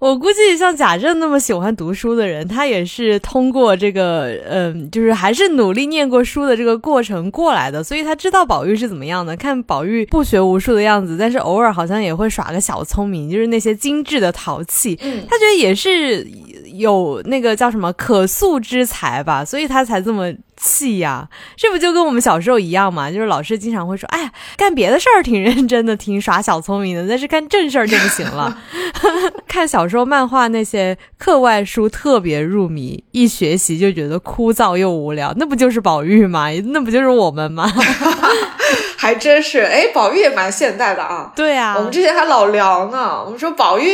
[0.00, 9.36] 我估计像贾政那么喜欢读书的人，他也是通过这个，嗯，就是还是努力念过书的这个过程过来的，所以他知道宝玉是怎么样的。
[9.36, 16.26] 看宝玉不学无术的样子，但是偶尔好像也会耍个小聪明，就是那些精致的淘气，他觉得也是
[16.72, 20.32] 有那个叫什么可塑之才吧，所以他才这么。
[20.64, 23.10] 气呀，这不就跟我们小时候一样吗？
[23.10, 28.56] 就是老师经常会说：“哎呀，干别的事儿挺认真的，挺耍小聪明的，但是干正事儿就不行了。
[29.46, 36.48] ”看小时候漫画那些课外书特别入迷，一学习就觉得枯燥又无聊，那不就是宝玉吗？
[36.72, 37.70] 那不就是我们吗？
[38.96, 41.30] 还真是，哎，宝玉也蛮现代的啊。
[41.36, 43.92] 对啊，我们之前还老聊呢，我们说宝玉。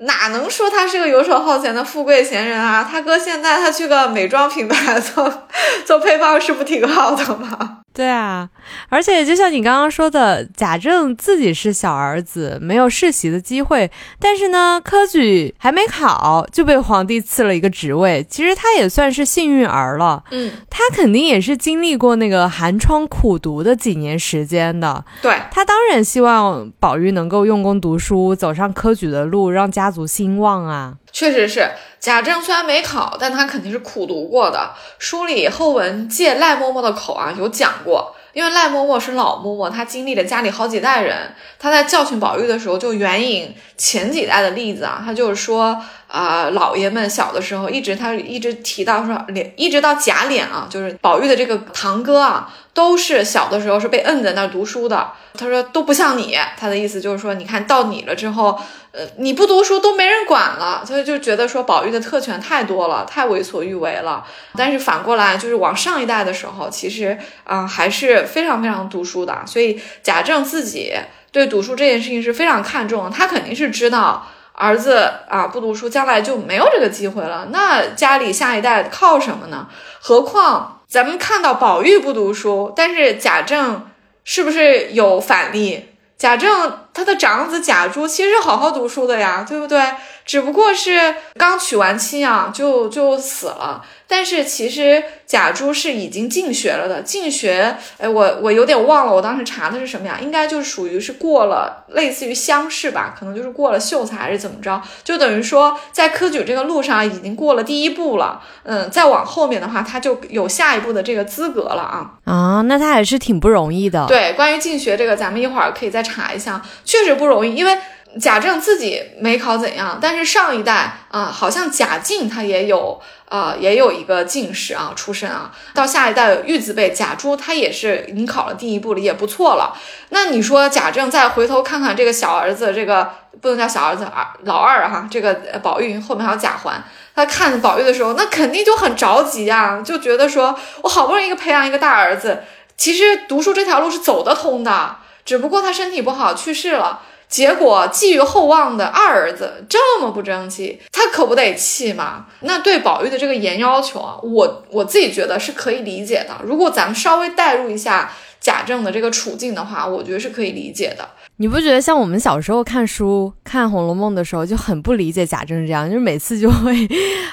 [0.00, 2.88] 哪能说他是个游手好闲的富贵闲人啊？
[2.88, 5.42] 他哥现在他去个美妆品牌做
[5.84, 7.80] 做配方，师不挺好的吗？
[7.98, 8.48] 对啊，
[8.90, 20.22] 而且就像你刚刚说的，贾政自己是小儿子，没有世袭的机会，但是呢，科举还没考就被皇帝赐了一个职位，其实他也算是幸运儿了。
[20.30, 25.04] 嗯，他肯定也是经历过那个寒窗苦读的几年时间的。
[25.20, 30.94] 对他当然希望宝玉能够用功读书，走上科举的路，让家族兴旺啊。
[31.12, 34.70] 确实是贾政虽然没考，但他肯定是苦读过的。
[34.98, 38.14] 书里后文借赖嬷嬷的口啊，有讲过。
[38.34, 41.34] 因为赖嬷嬷是老嬷嬷，她经历了家里好几代人。
[41.58, 55.12] 她在教训宝玉的时候，就援引前几代的例子啊，他就是说，啊，老爷们小的时候，一直他一直提到说，脸一直到贾琏啊，就是宝玉的这个堂哥啊，都是小的时候是被摁在那儿读书的。
[55.34, 58.58] 他说都不像你，他的意思就是说，你看到你了之后，
[58.90, 64.24] 呃，你不读书都没人管了，所以就觉得说宝玉的特权太多了，太为所欲为了。
[64.56, 69.44] 但是反过来就是往上一代的时候，其实啊还是非常非常读书的。
[69.46, 70.92] 所以贾政自己
[71.38, 77.48] 对读书这件事情是非常看重，他肯定是知道儿子啊不读书，将来就没有这个机会了。
[77.52, 79.68] 那家里下一代靠什么呢？
[80.00, 83.86] 何况咱们看到宝玉不读书，但是贾政。
[84.30, 85.88] 是不是有反例？
[86.18, 89.80] 贾政他的长子贾珠其实好好读书的呀，对不对？
[90.28, 93.82] 只不过是刚娶完亲啊，就就死了。
[94.06, 100.18] 但是其实贾珠是已经进学了的，进学，哎，我我有点忘了，我当时查的是什么呀？
[100.20, 108.42] 应该就属于是过了类似于乡试吧，可能就是过了秀才还是怎么着，就等于说在科举这个路上已经过了第一步了。
[108.64, 112.12] 嗯，再往后面的话，他就有下一步的这个资格了啊。
[112.24, 114.06] 啊，那他还是挺不容易的。
[114.06, 117.78] 对，关于进学这个，咱们一会儿可以再查一下，确实不容易，因为。
[118.20, 125.52] 贾政自己没考怎样，但是上一代啊，好像贾敬他也有啊，也有一个进士啊出身啊。
[125.74, 129.76] 到下一代玉字辈贾珠，他也是已经考了第一步了，也不错了。
[130.08, 133.08] 那你说贾政再回头看看这个小儿子，这个
[133.42, 136.82] 不能叫小儿子啊，老二哈，这个宝玉后面还有贾环，
[137.14, 142.42] 他看宝玉的时候，那肯定就很着急啊，就觉得说我好不容易一个培养一个大儿子，
[142.76, 147.02] 其实读书这条路是走得通的，只不过他身体不好去世了。
[147.28, 152.26] 结果寄予厚望的二儿子这么不争气，他可不得气吗？
[152.40, 156.36] 那对宝玉的这个严要求啊，我我自己觉得是可以理解的。
[156.42, 158.10] 如果咱们稍微代入一下
[158.40, 161.06] 贾政的这个处境的话，我觉得是可以理解的。
[161.40, 166.76] 你不觉得像我们小时候看书看《红楼梦》的时候就很不理解贾政这样，就是每次就会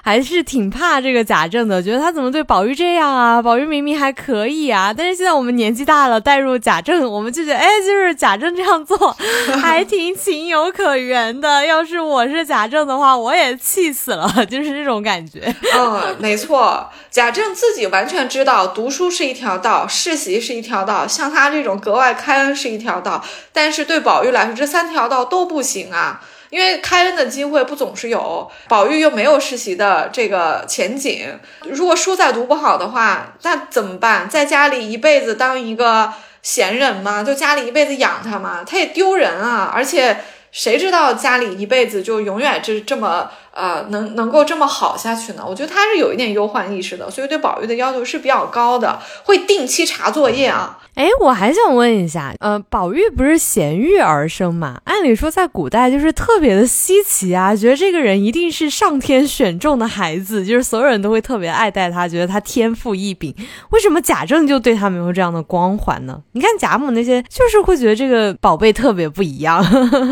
[0.04, 3.42] 还是挺怕这个贾政的，觉得他怎么对宝玉这样啊？
[3.42, 8.96] 宝玉明明还可以啊，但是现在我们年纪大了，带入贾政，我们就觉得哎，就是贾政这样做
[9.60, 11.66] 还挺情有可原的。
[11.66, 15.52] 要是我是贾政的话，我也气死了，就是这种感觉。
[15.76, 23.95] 嗯，没错，贾政自己完全知道读书是一条道，世袭是一条道，像他这种格外开恩是一条道，但是对。
[23.96, 31.40] 对宝玉来说，这三条道都不行啊，因为开恩的机会不总是有，宝玉又没有世袭的这个前景。
[31.62, 34.28] 如果书再读不好的话，那怎么办？
[34.28, 37.24] 在家里一辈子当一个闲人吗？
[37.24, 38.66] 就家里一辈子养他吗？
[38.68, 39.72] 他也丢人啊！
[39.74, 40.18] 而且
[40.52, 45.44] 谁知道家里一辈子就永远这这么呃能能够这么好下去呢？
[45.48, 50.78] 我觉得他是有一点忧患意识的，所以对宝玉的要求是比较高的，会定期查作业啊。
[50.96, 54.80] 哎，我还想问一下，呃，宝玉不是贤育而生嘛？
[54.86, 63.36] 按理说在古代就是特别的稀奇啊，觉得这个人一定是上天选中的孩子，就是所有人都会特别爱戴他，觉得他天赋异禀。
[63.72, 66.22] 为什么贾政就对他没有这样的光环呢？
[66.32, 69.62] 你看贾母那些，就是会觉得这个宝贝特别不一样。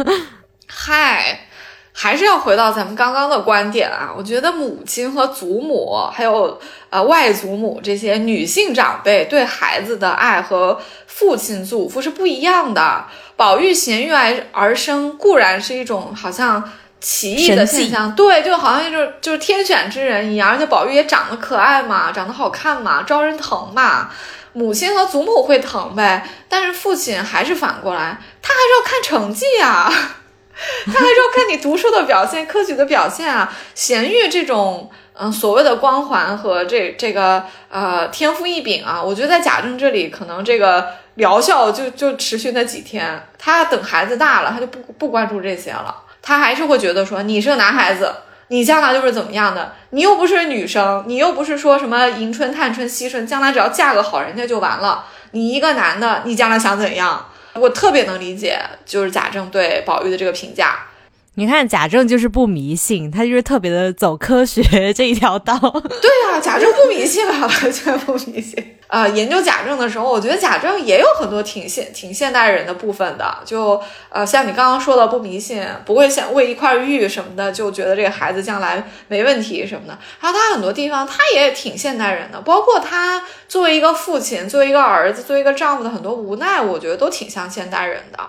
[0.68, 1.48] 嗨。
[1.96, 13.06] 还是要回到咱们刚刚的观点啊，我觉得母亲和祖母，还有呃外祖母这些女性长辈对孩子的爱和父亲祖父是不一样的。
[13.36, 16.64] 宝玉衔玉而而生固然是一种好像
[17.00, 24.10] 奇异的现象，对，就好像就是就是天选之人一样，而且宝玉也长得可爱嘛，长得好看嘛，招人疼嘛，
[24.54, 29.92] 母亲和祖母会疼呗，但是父亲还是反过来，他还是要看成绩呀。
[30.86, 43.28] 他还说看你读书的表现、科举的表现啊，贤育这种嗯所谓的光环和这这个呃天赋异禀啊，我觉得在贾政这里可能这个疗效就就持续那几天。
[43.38, 48.14] 他等孩子大了，他就不不关注这些了，他还是会觉得说你是个男孩子，
[48.50, 55.06] 你将来就是怎么样的，你又不是女生，你又不是说什么迎春、探春、惜春，将来只要嫁个好人家就完了。
[55.32, 57.26] 你一个男的，你将来想怎样？
[57.54, 60.88] 我特别能理解，就是贾政对宝玉的这个评价。
[61.36, 64.62] 你看，贾政就是不迷信，他就是特别的走科学
[64.94, 65.58] 这一条道。
[65.58, 68.78] 对啊，贾政不迷信啊， 完全不迷信。
[68.88, 73.36] 呃研究贾政的时候，我觉得贾政也有很多挺现挺现代人的部分的。
[73.44, 79.98] 就呃像你刚刚说的不迷信，不会想为一块玉什么的就觉得这个孩子将来没问题什么的。
[80.20, 88.20] 还有他很多地方他也挺现代人的，包括他作为一个父亲、作为一个儿子、作为一个丈夫的很多无奈，我觉得都挺像现代人的。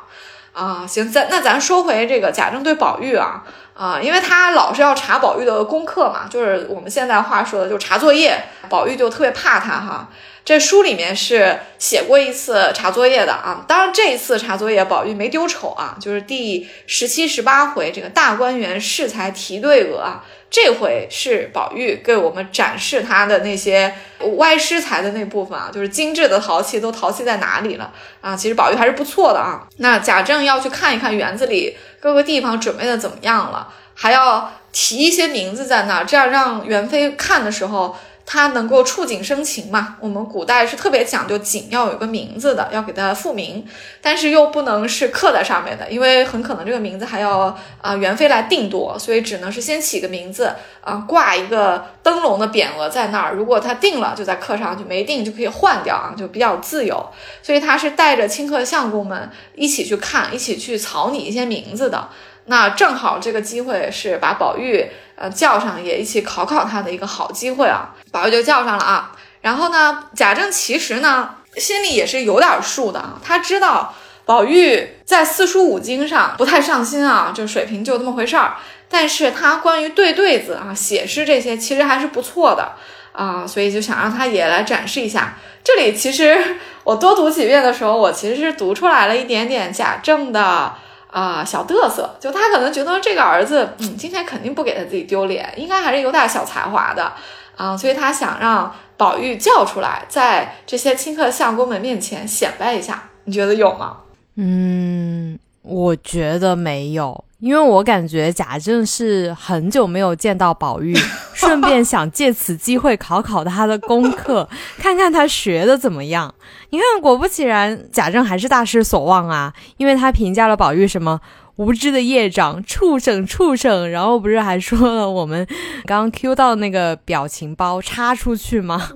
[0.54, 3.44] 啊，行，咱那咱说回这个贾政对宝玉啊。
[3.74, 8.40] 啊，因为他老是要查宝玉的功课嘛，就是我们现在话说的，就查作业。
[8.68, 10.08] 宝玉就特别怕他哈。
[10.44, 20.24] 这书里面是写过一次查作业的啊，当然这一次查作业宝玉没丢丑啊，就是第十七、十八回这个大观园适才提对额啊，
[20.54, 23.92] 这回是宝玉给我们展示他的那些
[24.36, 28.36] 歪诗才的那部分啊，就是精致的陶器都陶器在哪里了啊？
[28.36, 29.66] 其实宝玉还是不错的啊。
[29.78, 37.96] 那贾政要去看一看园子里各个地方准备的怎么样了，还要提一些名字在那儿，这样让元妃看的时候。
[38.26, 39.96] 它能够触景生情嘛？
[40.00, 43.64] 我们古代是特别讲究景要有个名字的，要给它复名，
[44.00, 50.50] 但是又不能是刻在上面的，因为很可能这个名字还要啊元妃来定夺，所以只能是先起个名字
[50.80, 53.34] 啊，挂一个灯笼的匾额在那儿。
[53.34, 57.06] 如果他定了，就在刻上去；没定就可以换掉啊，就比较自由。
[57.42, 62.08] 所以他是带着清客相公们一起去看，一起去草拟一些名字的。
[62.46, 64.86] 那正好这个机会是把宝玉。
[65.16, 67.94] 呃，叫上也一起考考他的一个好机会啊！
[68.10, 69.12] 宝玉就叫上了啊。
[69.42, 78.56] 然后呢，贾政其实呢心里也是有点数的啊，他知道宝玉在四书五经上不太上心啊，就水平就这么回事儿。
[78.88, 82.72] 但是他关于对对子啊、写诗这些其实还是不错的
[83.12, 85.38] 啊，所以就想让他也来展示一下。
[85.62, 90.74] 这里其实我多读几遍的时候，我其实是读出来了一点点贾政的。
[91.14, 97.12] 啊，小嘚瑟，就他可能觉得这个儿子，嗯，今天肯定不给他自己丢脸，应该还是有点小才华的
[97.56, 103.98] 啊，所以他想让宝玉叫出来，在这些亲客相公们面前显摆一下，你觉得有吗？
[104.34, 107.24] 嗯，我觉得没有。
[107.44, 110.96] 因为我感觉贾政是很久没有见到宝玉，
[111.34, 116.34] 顺便想借此机会考考他的功课，看看他学的怎么样。
[116.70, 119.52] 你看，果不其然，贾政还是大失所望啊！
[119.76, 121.20] 因为他评价了宝玉什么
[121.56, 125.46] 无知的业障、畜生、畜生，然后不是还说了我们
[125.84, 128.88] 刚刚 Q 到那个表情包插出去吗？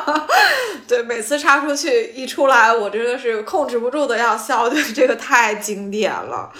[0.86, 6.52] 对，每次插出去一出来，我真的是控制不住的要笑，就 这个太经典了。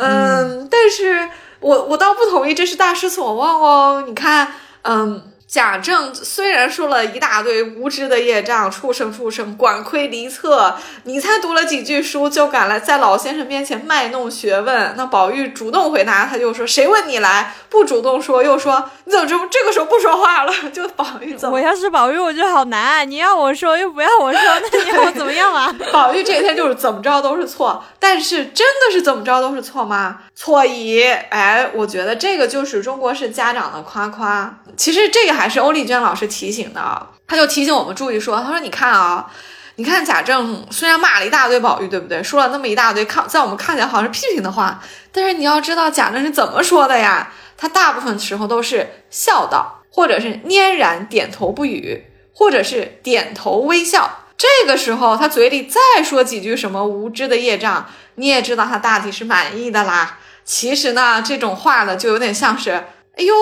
[0.00, 1.28] 嗯，但是
[1.60, 4.04] 我我倒不同意，这是大失所望哦。
[4.06, 4.48] 你看，
[4.82, 5.22] 嗯。
[5.50, 14.92] 贾政虽然说了一大堆无知的业障，畜生畜生，管窥离测，你才读了几句书就敢来在老先生面前卖弄学问。
[14.94, 21.56] 那宝玉主动回答，他就说：“谁问你来？”不主动说，又说：“你怎么这这个时候不说话了？”就宝玉怎么？
[21.56, 23.10] 我要是宝玉，我就好难。
[23.10, 24.40] 你要我说，又不要我说，
[24.70, 25.74] 那你要我怎么样啊？
[25.90, 30.18] 宝玉这一天就是怎么着都是错，但是真的是怎么着都是错吗？
[30.40, 31.02] 错矣。
[31.02, 34.60] 哎，我觉得这个就是中国式家长的夸夸。
[34.76, 35.34] 其实这个。
[35.34, 39.28] 还是欧丽娟老师提醒的，他就提醒我们注意说，他说你看啊，
[39.76, 42.22] 你看贾政虽然骂了一大堆宝玉，对不对？
[42.22, 44.80] 说了那么一大堆看在我们看起来好像是批评的话，
[45.10, 47.32] 但是你要知道贾政是怎么说的呀？
[47.56, 54.24] 他大部分时候都是笑道，或者是嫣然点头不语，或者是点头微笑。
[54.36, 57.86] 这个时候他嘴里再说几句什么无知的业障，
[58.16, 60.18] 你也知道他大体是满意的啦。
[60.48, 63.34] 其实呢，这种话呢，就有点像是，哎呦，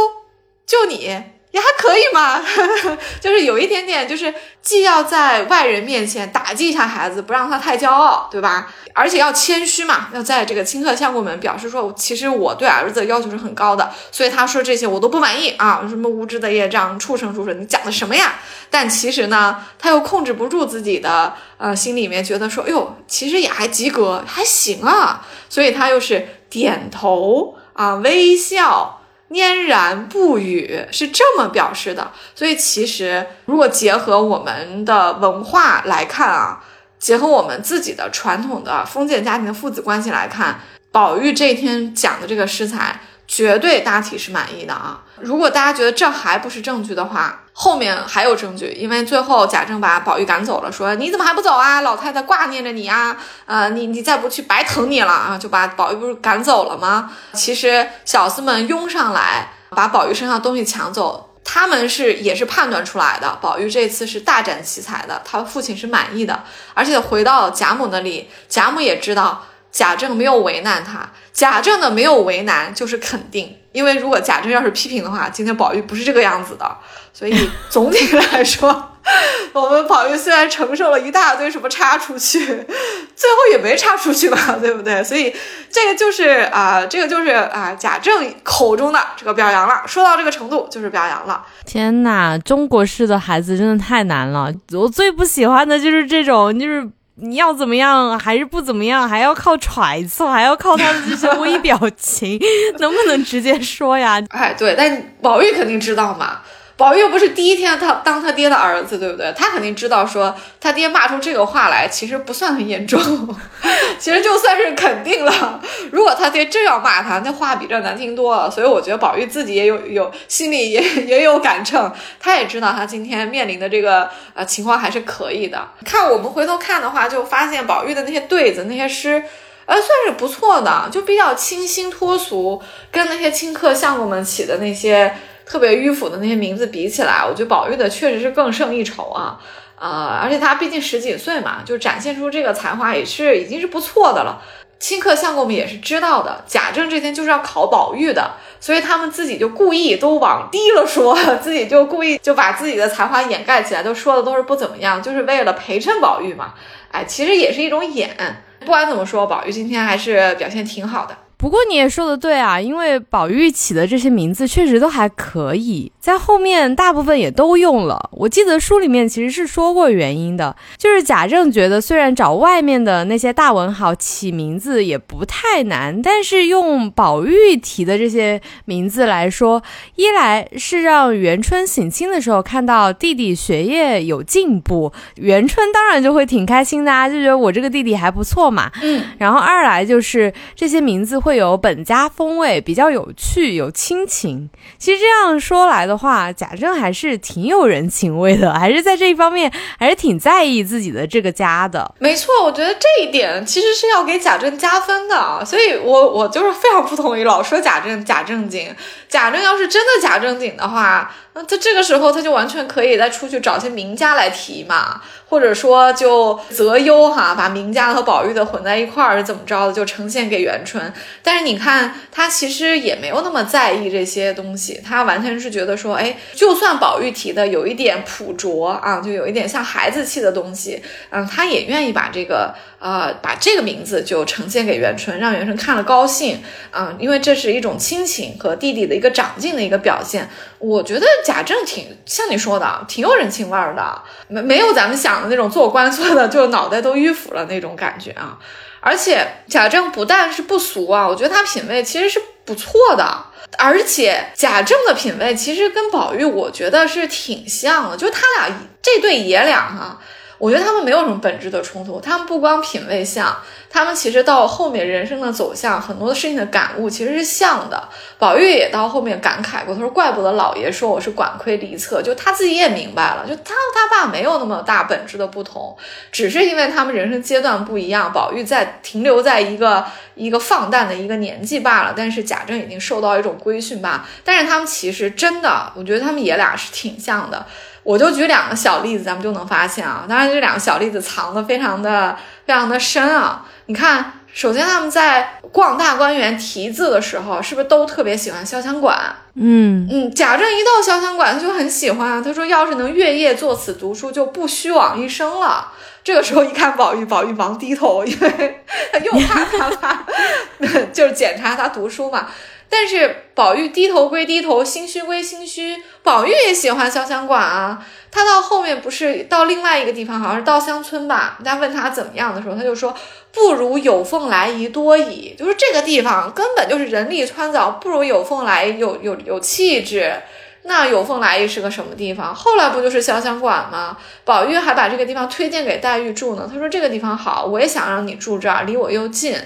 [0.66, 1.22] 就你。
[1.52, 2.44] 也还可以嘛，
[3.18, 8.70] 就是有一点点，就是既要在外人面前打击一下孩子，不让他太骄傲，对吧？
[8.92, 18.34] 而且要谦虚嘛，要在这个亲客相公们表示说，其实我对儿子的要求是很高的，所以他说这些我都不满意啊，什么无知的业障、畜生、畜生，你讲的什么呀？
[18.68, 29.01] 但其实呢，他又控制不住自己的呃心里面，觉得说，哎呦，其实也还及格，还行啊，所以他又是点头啊，微笑。
[29.28, 36.64] 嫣然不语是这么表示的，所以其实如果结合我们的文化来看啊，
[36.99, 40.61] 结合我们自己的传统的封建家庭的父子关系来看，
[40.92, 43.01] 宝玉这一天讲的这个诗才。
[43.28, 45.03] 绝对大体是满意的啊！
[45.20, 51.80] 如果大家觉得这还不是证据的话，后面还有证据，因为最后贾政把宝玉赶走了，说你怎么还不走啊？
[51.80, 53.16] 老太太挂念着你啊！
[53.46, 55.38] 呃，你你再不去，白疼你了啊！
[55.38, 57.11] 就把宝玉不是赶走了吗？
[57.32, 66.44] 其实小厮们拥上来，把宝玉身上东西抢走，他们是也是判断出来的，宝玉这次是大展奇才的，他父亲是满意的，
[66.74, 69.46] 而且回到贾母那里，贾母也知道。
[69.72, 76.66] 贾政没有为难他，贾政的没有为难就是肯定，因为如果贾政要是批评的话，今天宝玉不是这个样子的。
[77.12, 78.93] 所以总体来说，
[79.53, 85.05] 我们宝玉虽然承受了一大堆什么插出去，最后也没插出去吧， 对不对？
[85.05, 85.35] 所以
[85.70, 89.83] 这个就是啊，这个就是啊，贾政口中的这个表扬了。
[89.87, 91.45] 说到这个程度，就是表扬了。
[91.66, 94.51] 天哪，中国式的孩子真的太难了。
[94.72, 96.87] 我最不喜欢的就是这种，就是
[97.18, 102.38] 你要怎么样还是不怎么样，还要靠揣测，还要靠他的这些微表情，
[102.78, 104.22] 能不能直接说呀？
[104.30, 106.40] 哎，对，但宝玉肯定知道嘛。
[106.77, 109.33] 宝玉又不是第一天他当他爹的儿子，对不对？
[109.35, 113.01] 他肯定知道说他爹骂出这个话来，其实不算很严重，
[113.99, 115.59] 其实就算是肯定了。
[115.91, 118.51] 如果他爹真要骂他，那话比这难听多了。
[118.51, 125.66] 所以我觉得宝玉自己也有有心里也也有杆秤，他也知道他今天面临的这个呃情况还是可以的。
[125.83, 129.24] 看我们回头看的话，就发现宝玉的那些对子、那些诗，
[129.64, 132.62] 呃，算是不错的，就比较清新脱俗，
[132.93, 135.14] 跟那些清客相公们起的那些。
[135.47, 139.38] 特别迂腐的那些名字比起来，我觉得宝玉的确实是更胜一筹啊，
[139.78, 144.42] 呃，而且他毕竟十几岁嘛，就展现出这个才华也是已经是不错的了。
[144.78, 156.53] 亲客相公们也是知道的，贾政这天就是要考宝玉的，所以他们自己就故意都往低了说， 自己就故意就把自己的才华掩盖起来，都说的都是不怎么样，就是为了陪衬宝玉嘛。
[156.90, 158.14] 哎，其实也是一种演。
[158.61, 161.16] 不管怎么说，宝玉今天还是表现挺好的。
[161.47, 168.11] 不过你也说的对啊，因为宝玉起的这些名字确实都还可以，在后面大部分也都用了。
[168.14, 179.62] 我记得书里面其实是说过原因的，就是贾政觉得虽然找外面的那些大文豪起名字也不太难，但是用宝玉提的这些名字来说，
[179.94, 188.68] 一来是让元春省亲的时候看到弟弟学业有进步，元春当然就会挺开心的啊，就觉得我这个弟弟还不错嘛。
[188.82, 191.16] 嗯，然后二来就是这些名字。
[191.26, 194.51] 会有本家风味，比较有趣，有亲情。
[194.78, 201.95] 其实这样说来的话，贾政还是挺有人情味的，还是在这一方面还是挺在意自己的这个家的。
[201.99, 205.45] 没错，我觉得这一点其实是要给贾政加分的。
[205.45, 208.74] 所以，我我就是非常不同意老说贾政假正经。
[209.09, 211.14] 贾政要是真的假正经的话。
[211.34, 214.99] 那他这个时候他就完全可以再出去找些名家来提嘛，
[215.29, 220.93] 或者说就择优哈，把名家和宝玉的混在一块儿是怎么着的，就呈现给元春。
[221.22, 232.55] 但是你看他其实也没有那么在意这些东西，他完全是觉得说，哎，就算宝玉提的有一点朴拙啊，就有一点像孩子气的东西，嗯，他也愿意把这个。
[232.79, 240.29] 呃，把这个名字就呈现给元春，让元春看了高兴，啊，因为这是一种亲情和弟弟的一个长进的一个表现。
[240.59, 248.39] 我觉得贾政挺像你说的，挺有人情味儿的，没没有咱们想的那种做官做的就脑袋都迂腐了那种感觉啊。
[248.81, 253.24] 而且贾政不但是不俗啊，我觉得他品味其实是不错的，
[253.59, 259.99] 而且贾政的品味其实跟宝玉我觉得是挺像的，就他俩这对爷俩哈。
[260.39, 263.34] 我觉得他们没有什么本质的冲突，他们不光品味像，
[263.70, 267.89] 他们其实到后面人生的走向，很多的事情的感悟其实是像的。
[268.18, 275.76] 宝玉也到后面感慨过，他说：“怪不得老爷说我是管窥离策，就他自己也明白了，就他和他爸没有那么大本质的不同，
[276.12, 278.12] 只是因为他们人生阶段不一样。
[278.12, 279.84] 宝玉在停留在一个
[280.14, 284.07] 一个放荡的一个年纪罢了，但是贾政已经受到一种规训吧。
[284.22, 287.47] 但是他们其实真的，我觉得他们爷俩是挺像的。”
[287.87, 290.05] 我就举两个小例子，咱们就能发现啊。
[290.09, 293.47] 当然，这两个小例子藏的非常的非常的深啊。
[293.66, 298.99] 你看，首先他们在逛大观园题字的时候，是不是都特别喜欢潇湘馆？
[299.37, 302.20] 嗯嗯，贾政一到潇湘馆，他就很喜欢。
[302.20, 305.72] 他说，要是能月夜作此读书，就不虚枉一生了。
[306.03, 308.61] 这个时候一看宝玉，宝玉忙低头，因为
[308.93, 310.05] 他又怕他怕，
[310.93, 312.26] 就是检查他读书嘛。
[312.68, 315.76] 但是宝玉低头归低头，心虚归心虚。
[316.02, 317.84] 宝玉也喜欢潇湘馆啊。
[318.10, 321.36] 他到后面不是到另外一个地方，好像是稻香村吧？
[321.38, 322.94] 人家问他怎么样的时候，他就说
[323.32, 325.34] 不如有凤来仪多矣。
[325.38, 330.14] 就是这个地方根本就是人力穿凿，不如有凤来有有有气质。
[330.62, 332.34] 那有凤来仪是个什么地方？
[332.34, 333.96] 后来不就是潇湘馆吗？
[334.24, 336.50] 宝玉还把这个地方推荐给黛玉住呢。
[336.52, 339.38] 他说这个地方好，我也想让你住这儿，离我又近。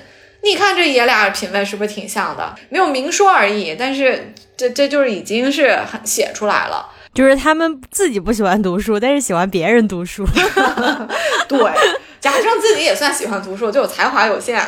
[0.43, 2.55] 你看这爷俩品味是不是挺像的？
[2.68, 6.86] 没有明说而已，但是 这这就是已经是很写出来了。
[7.12, 10.24] 就是他们自己不喜欢读书，但是喜欢别人读书。
[11.49, 11.59] 对，
[12.20, 14.64] 贾政自己也算喜欢读书，就才华有限。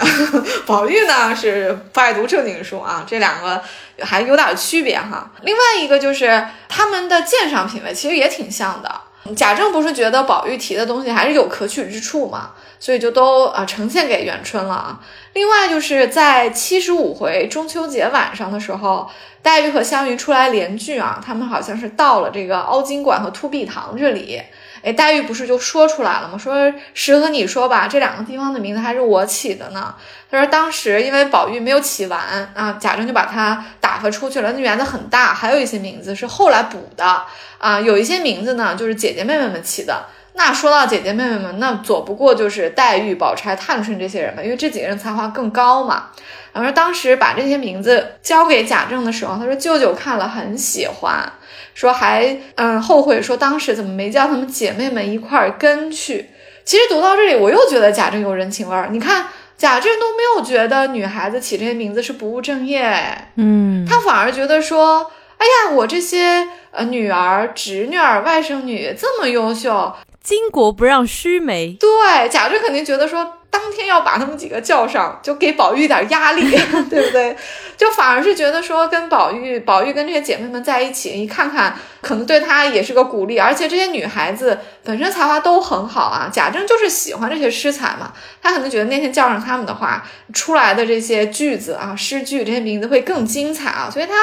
[0.67, 3.63] 宝玉呢是不爱读正经书啊，这两个
[4.01, 5.31] 还有点区别哈。
[5.43, 9.02] 另外一个就是他们的鉴赏品味其实也挺像的。
[9.37, 12.51] 贾政不是觉得宝玉提的东西还是有可取之处嘛，
[12.81, 15.01] 所以就都啊呈现给元春了啊。
[15.35, 19.09] 另外就是在七十五回中秋节晚上的时候，
[19.41, 24.43] 黛玉和湘云出来联句啊，他们好像是到了这个凹晶馆和凸碧堂这里。
[24.83, 26.37] 哎，黛玉不是就说出来了吗？
[26.37, 29.95] 说实和你说吧，这两个地方的名字还是我起的呢。
[30.31, 32.21] 他说当时因为宝玉没有起完
[32.55, 34.53] 啊，贾政就把他打发出去了。
[34.53, 37.23] 那园子很大，还有一些名字是后来补的
[37.59, 40.07] 啊，有一些名字呢就是姐姐妹妹们起的。
[40.35, 46.09] 那说到姐姐妹妹们，那左不过就是黛玉、宝钗、探春这些人吧，因为这几个人才华更高嘛。
[46.53, 51.33] 然后当时把这些名字交给贾政的时候，他说舅舅看了很喜欢，
[51.75, 56.29] 说还嗯后悔说当时怎么没叫他们姐妹们一块儿跟去。
[56.65, 58.89] 其实读到这里，我又觉得贾政有人情味儿。
[58.91, 59.27] 你看
[59.57, 62.95] 贾政都没有觉得女孩子起这些名字是不务正业，
[63.37, 69.93] 嗯，他反而觉得说，哎呀，我这些呃女儿、侄女儿、外甥女这么优秀。
[70.25, 76.51] 巾帼不让须眉，对，贾政肯定觉得说，当天要把他们几个叫上，就给宝玉点压力，
[76.89, 77.37] 对不对？
[77.77, 83.39] 就反而是觉得说，跟宝玉，宝玉跟这些姐妹们在一起，你看看，可能对她也是个鼓励。
[83.39, 88.11] 而且这些女孩子本身才华都很好啊，贾政就是喜欢这些诗才嘛，
[88.43, 94.15] 他可能觉得那天叫上他们的话，出来的这些句子啊，诗句这些名字会更精彩啊，所以他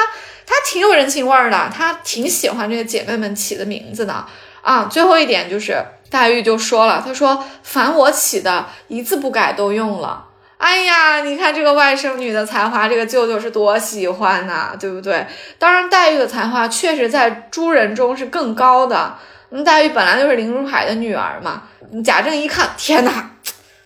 [0.44, 4.26] 他挺有人情味儿的，他挺喜欢这些姐妹们起的名字的。
[4.62, 10.26] 啊，最后一点就是黛玉就说了，她说凡我起的一字不改都用了。
[10.58, 15.26] 哎呀，你看这个外甥女的才华，这个舅舅是多喜欢呐，对不对？
[15.58, 19.16] 当然，黛玉的才华确实在诸人中是更高的。
[19.48, 21.62] 那黛玉本来就是林如海的女儿嘛。
[22.04, 23.30] 贾政一看，天哪，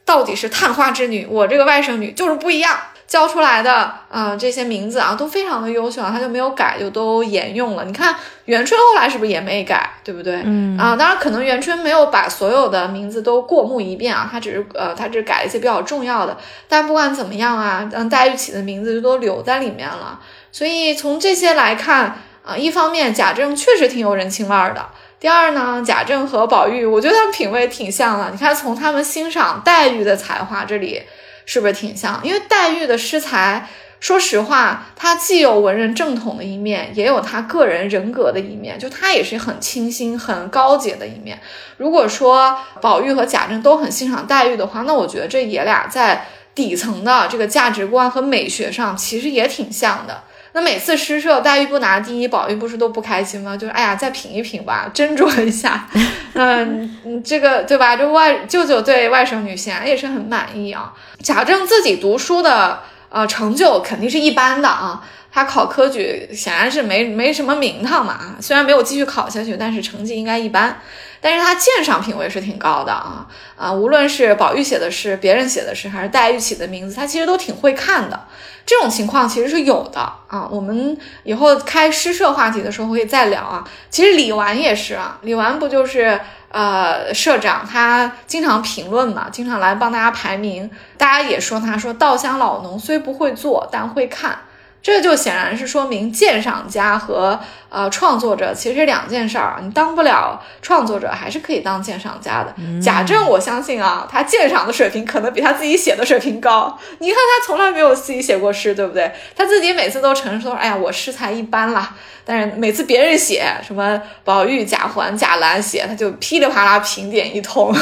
[0.05, 2.77] 到底是探花之女，我这个外甥女就是不一样。
[3.07, 7.85] 教出来的啊，这些名字啊都非常的优秀啊，他就没有改，就都沿用了。
[7.85, 8.15] 你看
[8.47, 10.43] 元春后来是不是也没改，对不对？
[10.45, 16.37] 嗯啊，当然可能元春没有把所有的名字都过目一遍啊，他只是呃，他只是改了一些比较重要的。
[16.67, 20.19] 但不管怎么样啊，嗯，黛玉起的名字就都留在里面了。
[20.51, 24.85] 所以从这些来看啊，一方面贾政确实挺有人情味儿的。
[25.21, 28.31] 第二呢，贾政和宝玉，我觉得他们品味挺像的。
[28.31, 31.03] 你看从他们欣赏黛玉的才华这里。
[31.47, 32.21] 是不是挺像？
[32.25, 33.69] 因为黛玉的诗才，
[34.01, 41.41] 说实话，她既有文人正统的一面，也有她个人人格的一面，就她也是很清新、很高洁的一面。
[41.77, 50.23] 如果说宝玉和贾政都很欣赏黛玉的话，那我觉得这爷俩在底层的这个价值观和美学上其实也挺像的。
[50.55, 53.57] 那每次诗社黛玉不拿第一，宝玉不是都不开心吗？
[53.57, 55.87] 就是哎呀，再品一品吧，斟酌一下。
[56.35, 57.97] 嗯， 这个对吧？
[57.97, 60.95] 这外舅舅对外甥女显然也是很满意啊。
[61.21, 65.03] 贾政自己读书的呃成就肯定是一般的啊，
[65.33, 68.37] 他考科举显然是没没什么名堂嘛啊。
[68.41, 70.81] 虽然没有继续考下去，但是成绩应该一般。
[71.25, 78.27] 但是他鉴赏品味是挺高的啊啊，无论是宝玉写的诗，别人写的诗，还是黛玉起的名字，他其实都挺会看的。
[78.67, 80.47] 这种情况其实是有的啊。
[80.51, 83.67] 我们以后开诗社话题的时候会再聊啊。
[83.89, 86.21] 其实李纨也是啊，李纨不就是
[86.51, 90.71] 呃社长，他经常评论嘛，经常来帮大家排名。
[90.99, 94.41] 大家也说他说稻香老农虽不会做，但会看。
[94.85, 99.57] 这就显然是说明鉴赏家和呃创作者其实是两件事儿。
[99.63, 102.55] 你当不了创作者，还是可以当鉴赏家的。
[102.83, 106.79] 贾政，我相信啊，他鉴赏的水平可能比他自己写的水平高。
[106.99, 109.11] 你看他从来没有自己写过诗，对不对？
[109.35, 111.95] 他自己每次都承认说：“哎呀，我诗才一般啦。”
[112.25, 117.75] 但是每次别人写什么宝玉、贾环、贾兰写，他就噼里啪啦评点一通。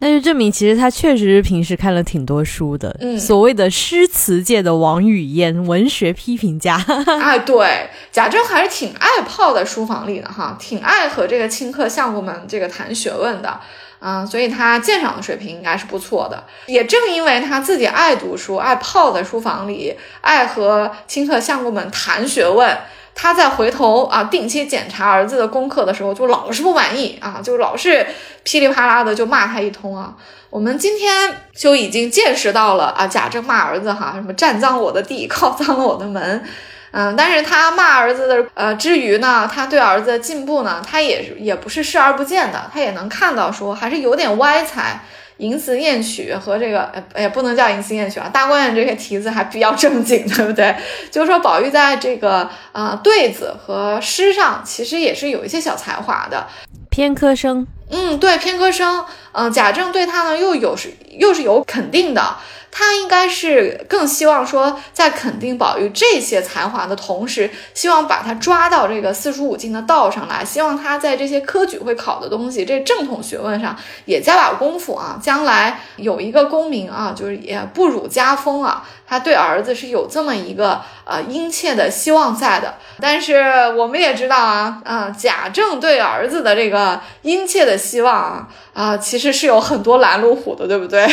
[0.00, 2.94] 那就证明其实他确实是平时看了挺多书的。
[3.00, 6.82] 嗯，所谓的诗词界的王语嫣，文学批评家。
[7.22, 13.58] 哎， 对，贾政还是挺爱泡在书房里的哈，挺爱和这个清客相公们这个谈学问的。
[14.02, 16.42] 嗯，所以他鉴赏的水平应该是不错的。
[16.66, 22.76] 也正因为他自己爱读书，爱泡在书房里，爱和清客相公们谈学问。
[23.14, 28.06] 他在回头啊定期检查儿子的功课的时候，就老是不满意啊，就老是
[28.42, 30.14] 噼里啪啦的就骂他一通啊。
[30.48, 36.44] 我们今天就已经见识到了啊，贾政骂儿子哈，什么占脏我的地，靠脏了我的门，
[36.90, 45.02] 嗯，但是他骂儿子的呃之余呢，他对儿子的进步呢，他也也不是视而不见的，他也能看到说还是有点歪才。
[45.40, 46.82] 淫词艳曲和这个，
[47.12, 50.74] 呃，也不能叫淫词艳曲啊，大观园这些题字还比较正经， 对不对？
[51.10, 56.46] 就是说，宝玉在这个啊对子和诗上，其实也是有一些小才华的。
[56.90, 62.36] 偏科生，嗯，对，偏科生，嗯，贾政对他呢又有是又是有肯定的，
[62.70, 78.86] 他应该是更希望说，在肯定宝玉这些才华的同时，希望把他抓到这个四书五经的道上来，希望他在这些科举会考的东西，这正统学问上也加把功夫啊，将来有一个功名啊，就是也不辱家风啊。
[79.06, 82.76] 他对儿子是有这么一个呃殷切的希望在的。
[83.00, 91.08] 但是我们也知道啊，啊，贾政对儿子的这个殷切的希望啊，啊，其实是有很多拦路虎的，对不对？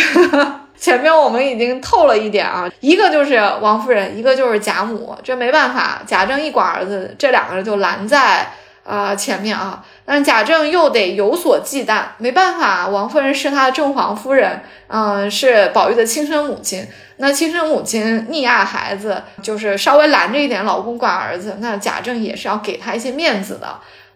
[0.80, 8.48] 前面我们已经透了一点啊，一个就是王夫人，一个就是贾母，这没办法，贾政一管儿子，这两个人就拦在
[8.84, 9.84] 啊前面啊。
[10.06, 16.88] 但贾政又得有所忌惮，没办法，王夫人是他的正房夫人，嗯，是宝玉的亲生母亲。
[17.18, 23.68] 那亲生母亲溺爱孩子，就是稍微拦着一点老公管儿子，那贾政也是要给他一些面子的。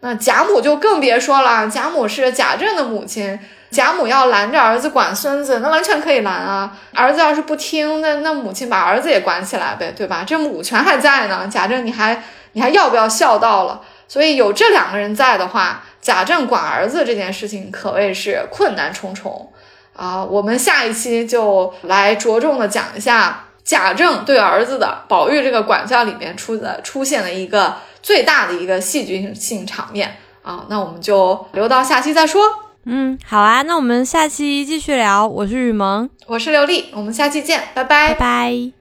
[0.01, 3.39] 那贾母就更别说了，贾母是贾政的母亲。
[3.71, 6.69] 贾母要拦着儿子管孙子，那完全可以拦啊！
[6.93, 10.25] 儿子要是不听，那那母亲把儿子也管起来呗，对吧？
[10.27, 11.47] 这母权还在呢。
[11.49, 12.21] 贾政，你还
[12.51, 13.79] 你还要不要孝道了？
[14.09, 19.53] 所以有这两个人在的话，贾政管儿子这件事情可谓是困难重重
[19.95, 20.21] 啊！
[20.21, 30.65] 我们下一期就来着重的讲一下贾政对儿子的宝玉这个管教里面出的出现的一个最大的一个戏剧性场面啊！
[30.69, 32.41] 那我们就留到下期再说。
[32.85, 35.27] 嗯，好啊，那我们下期继续聊。
[35.27, 38.80] 我是雨萌，我是刘丽，我们下期见，拜拜，拜拜。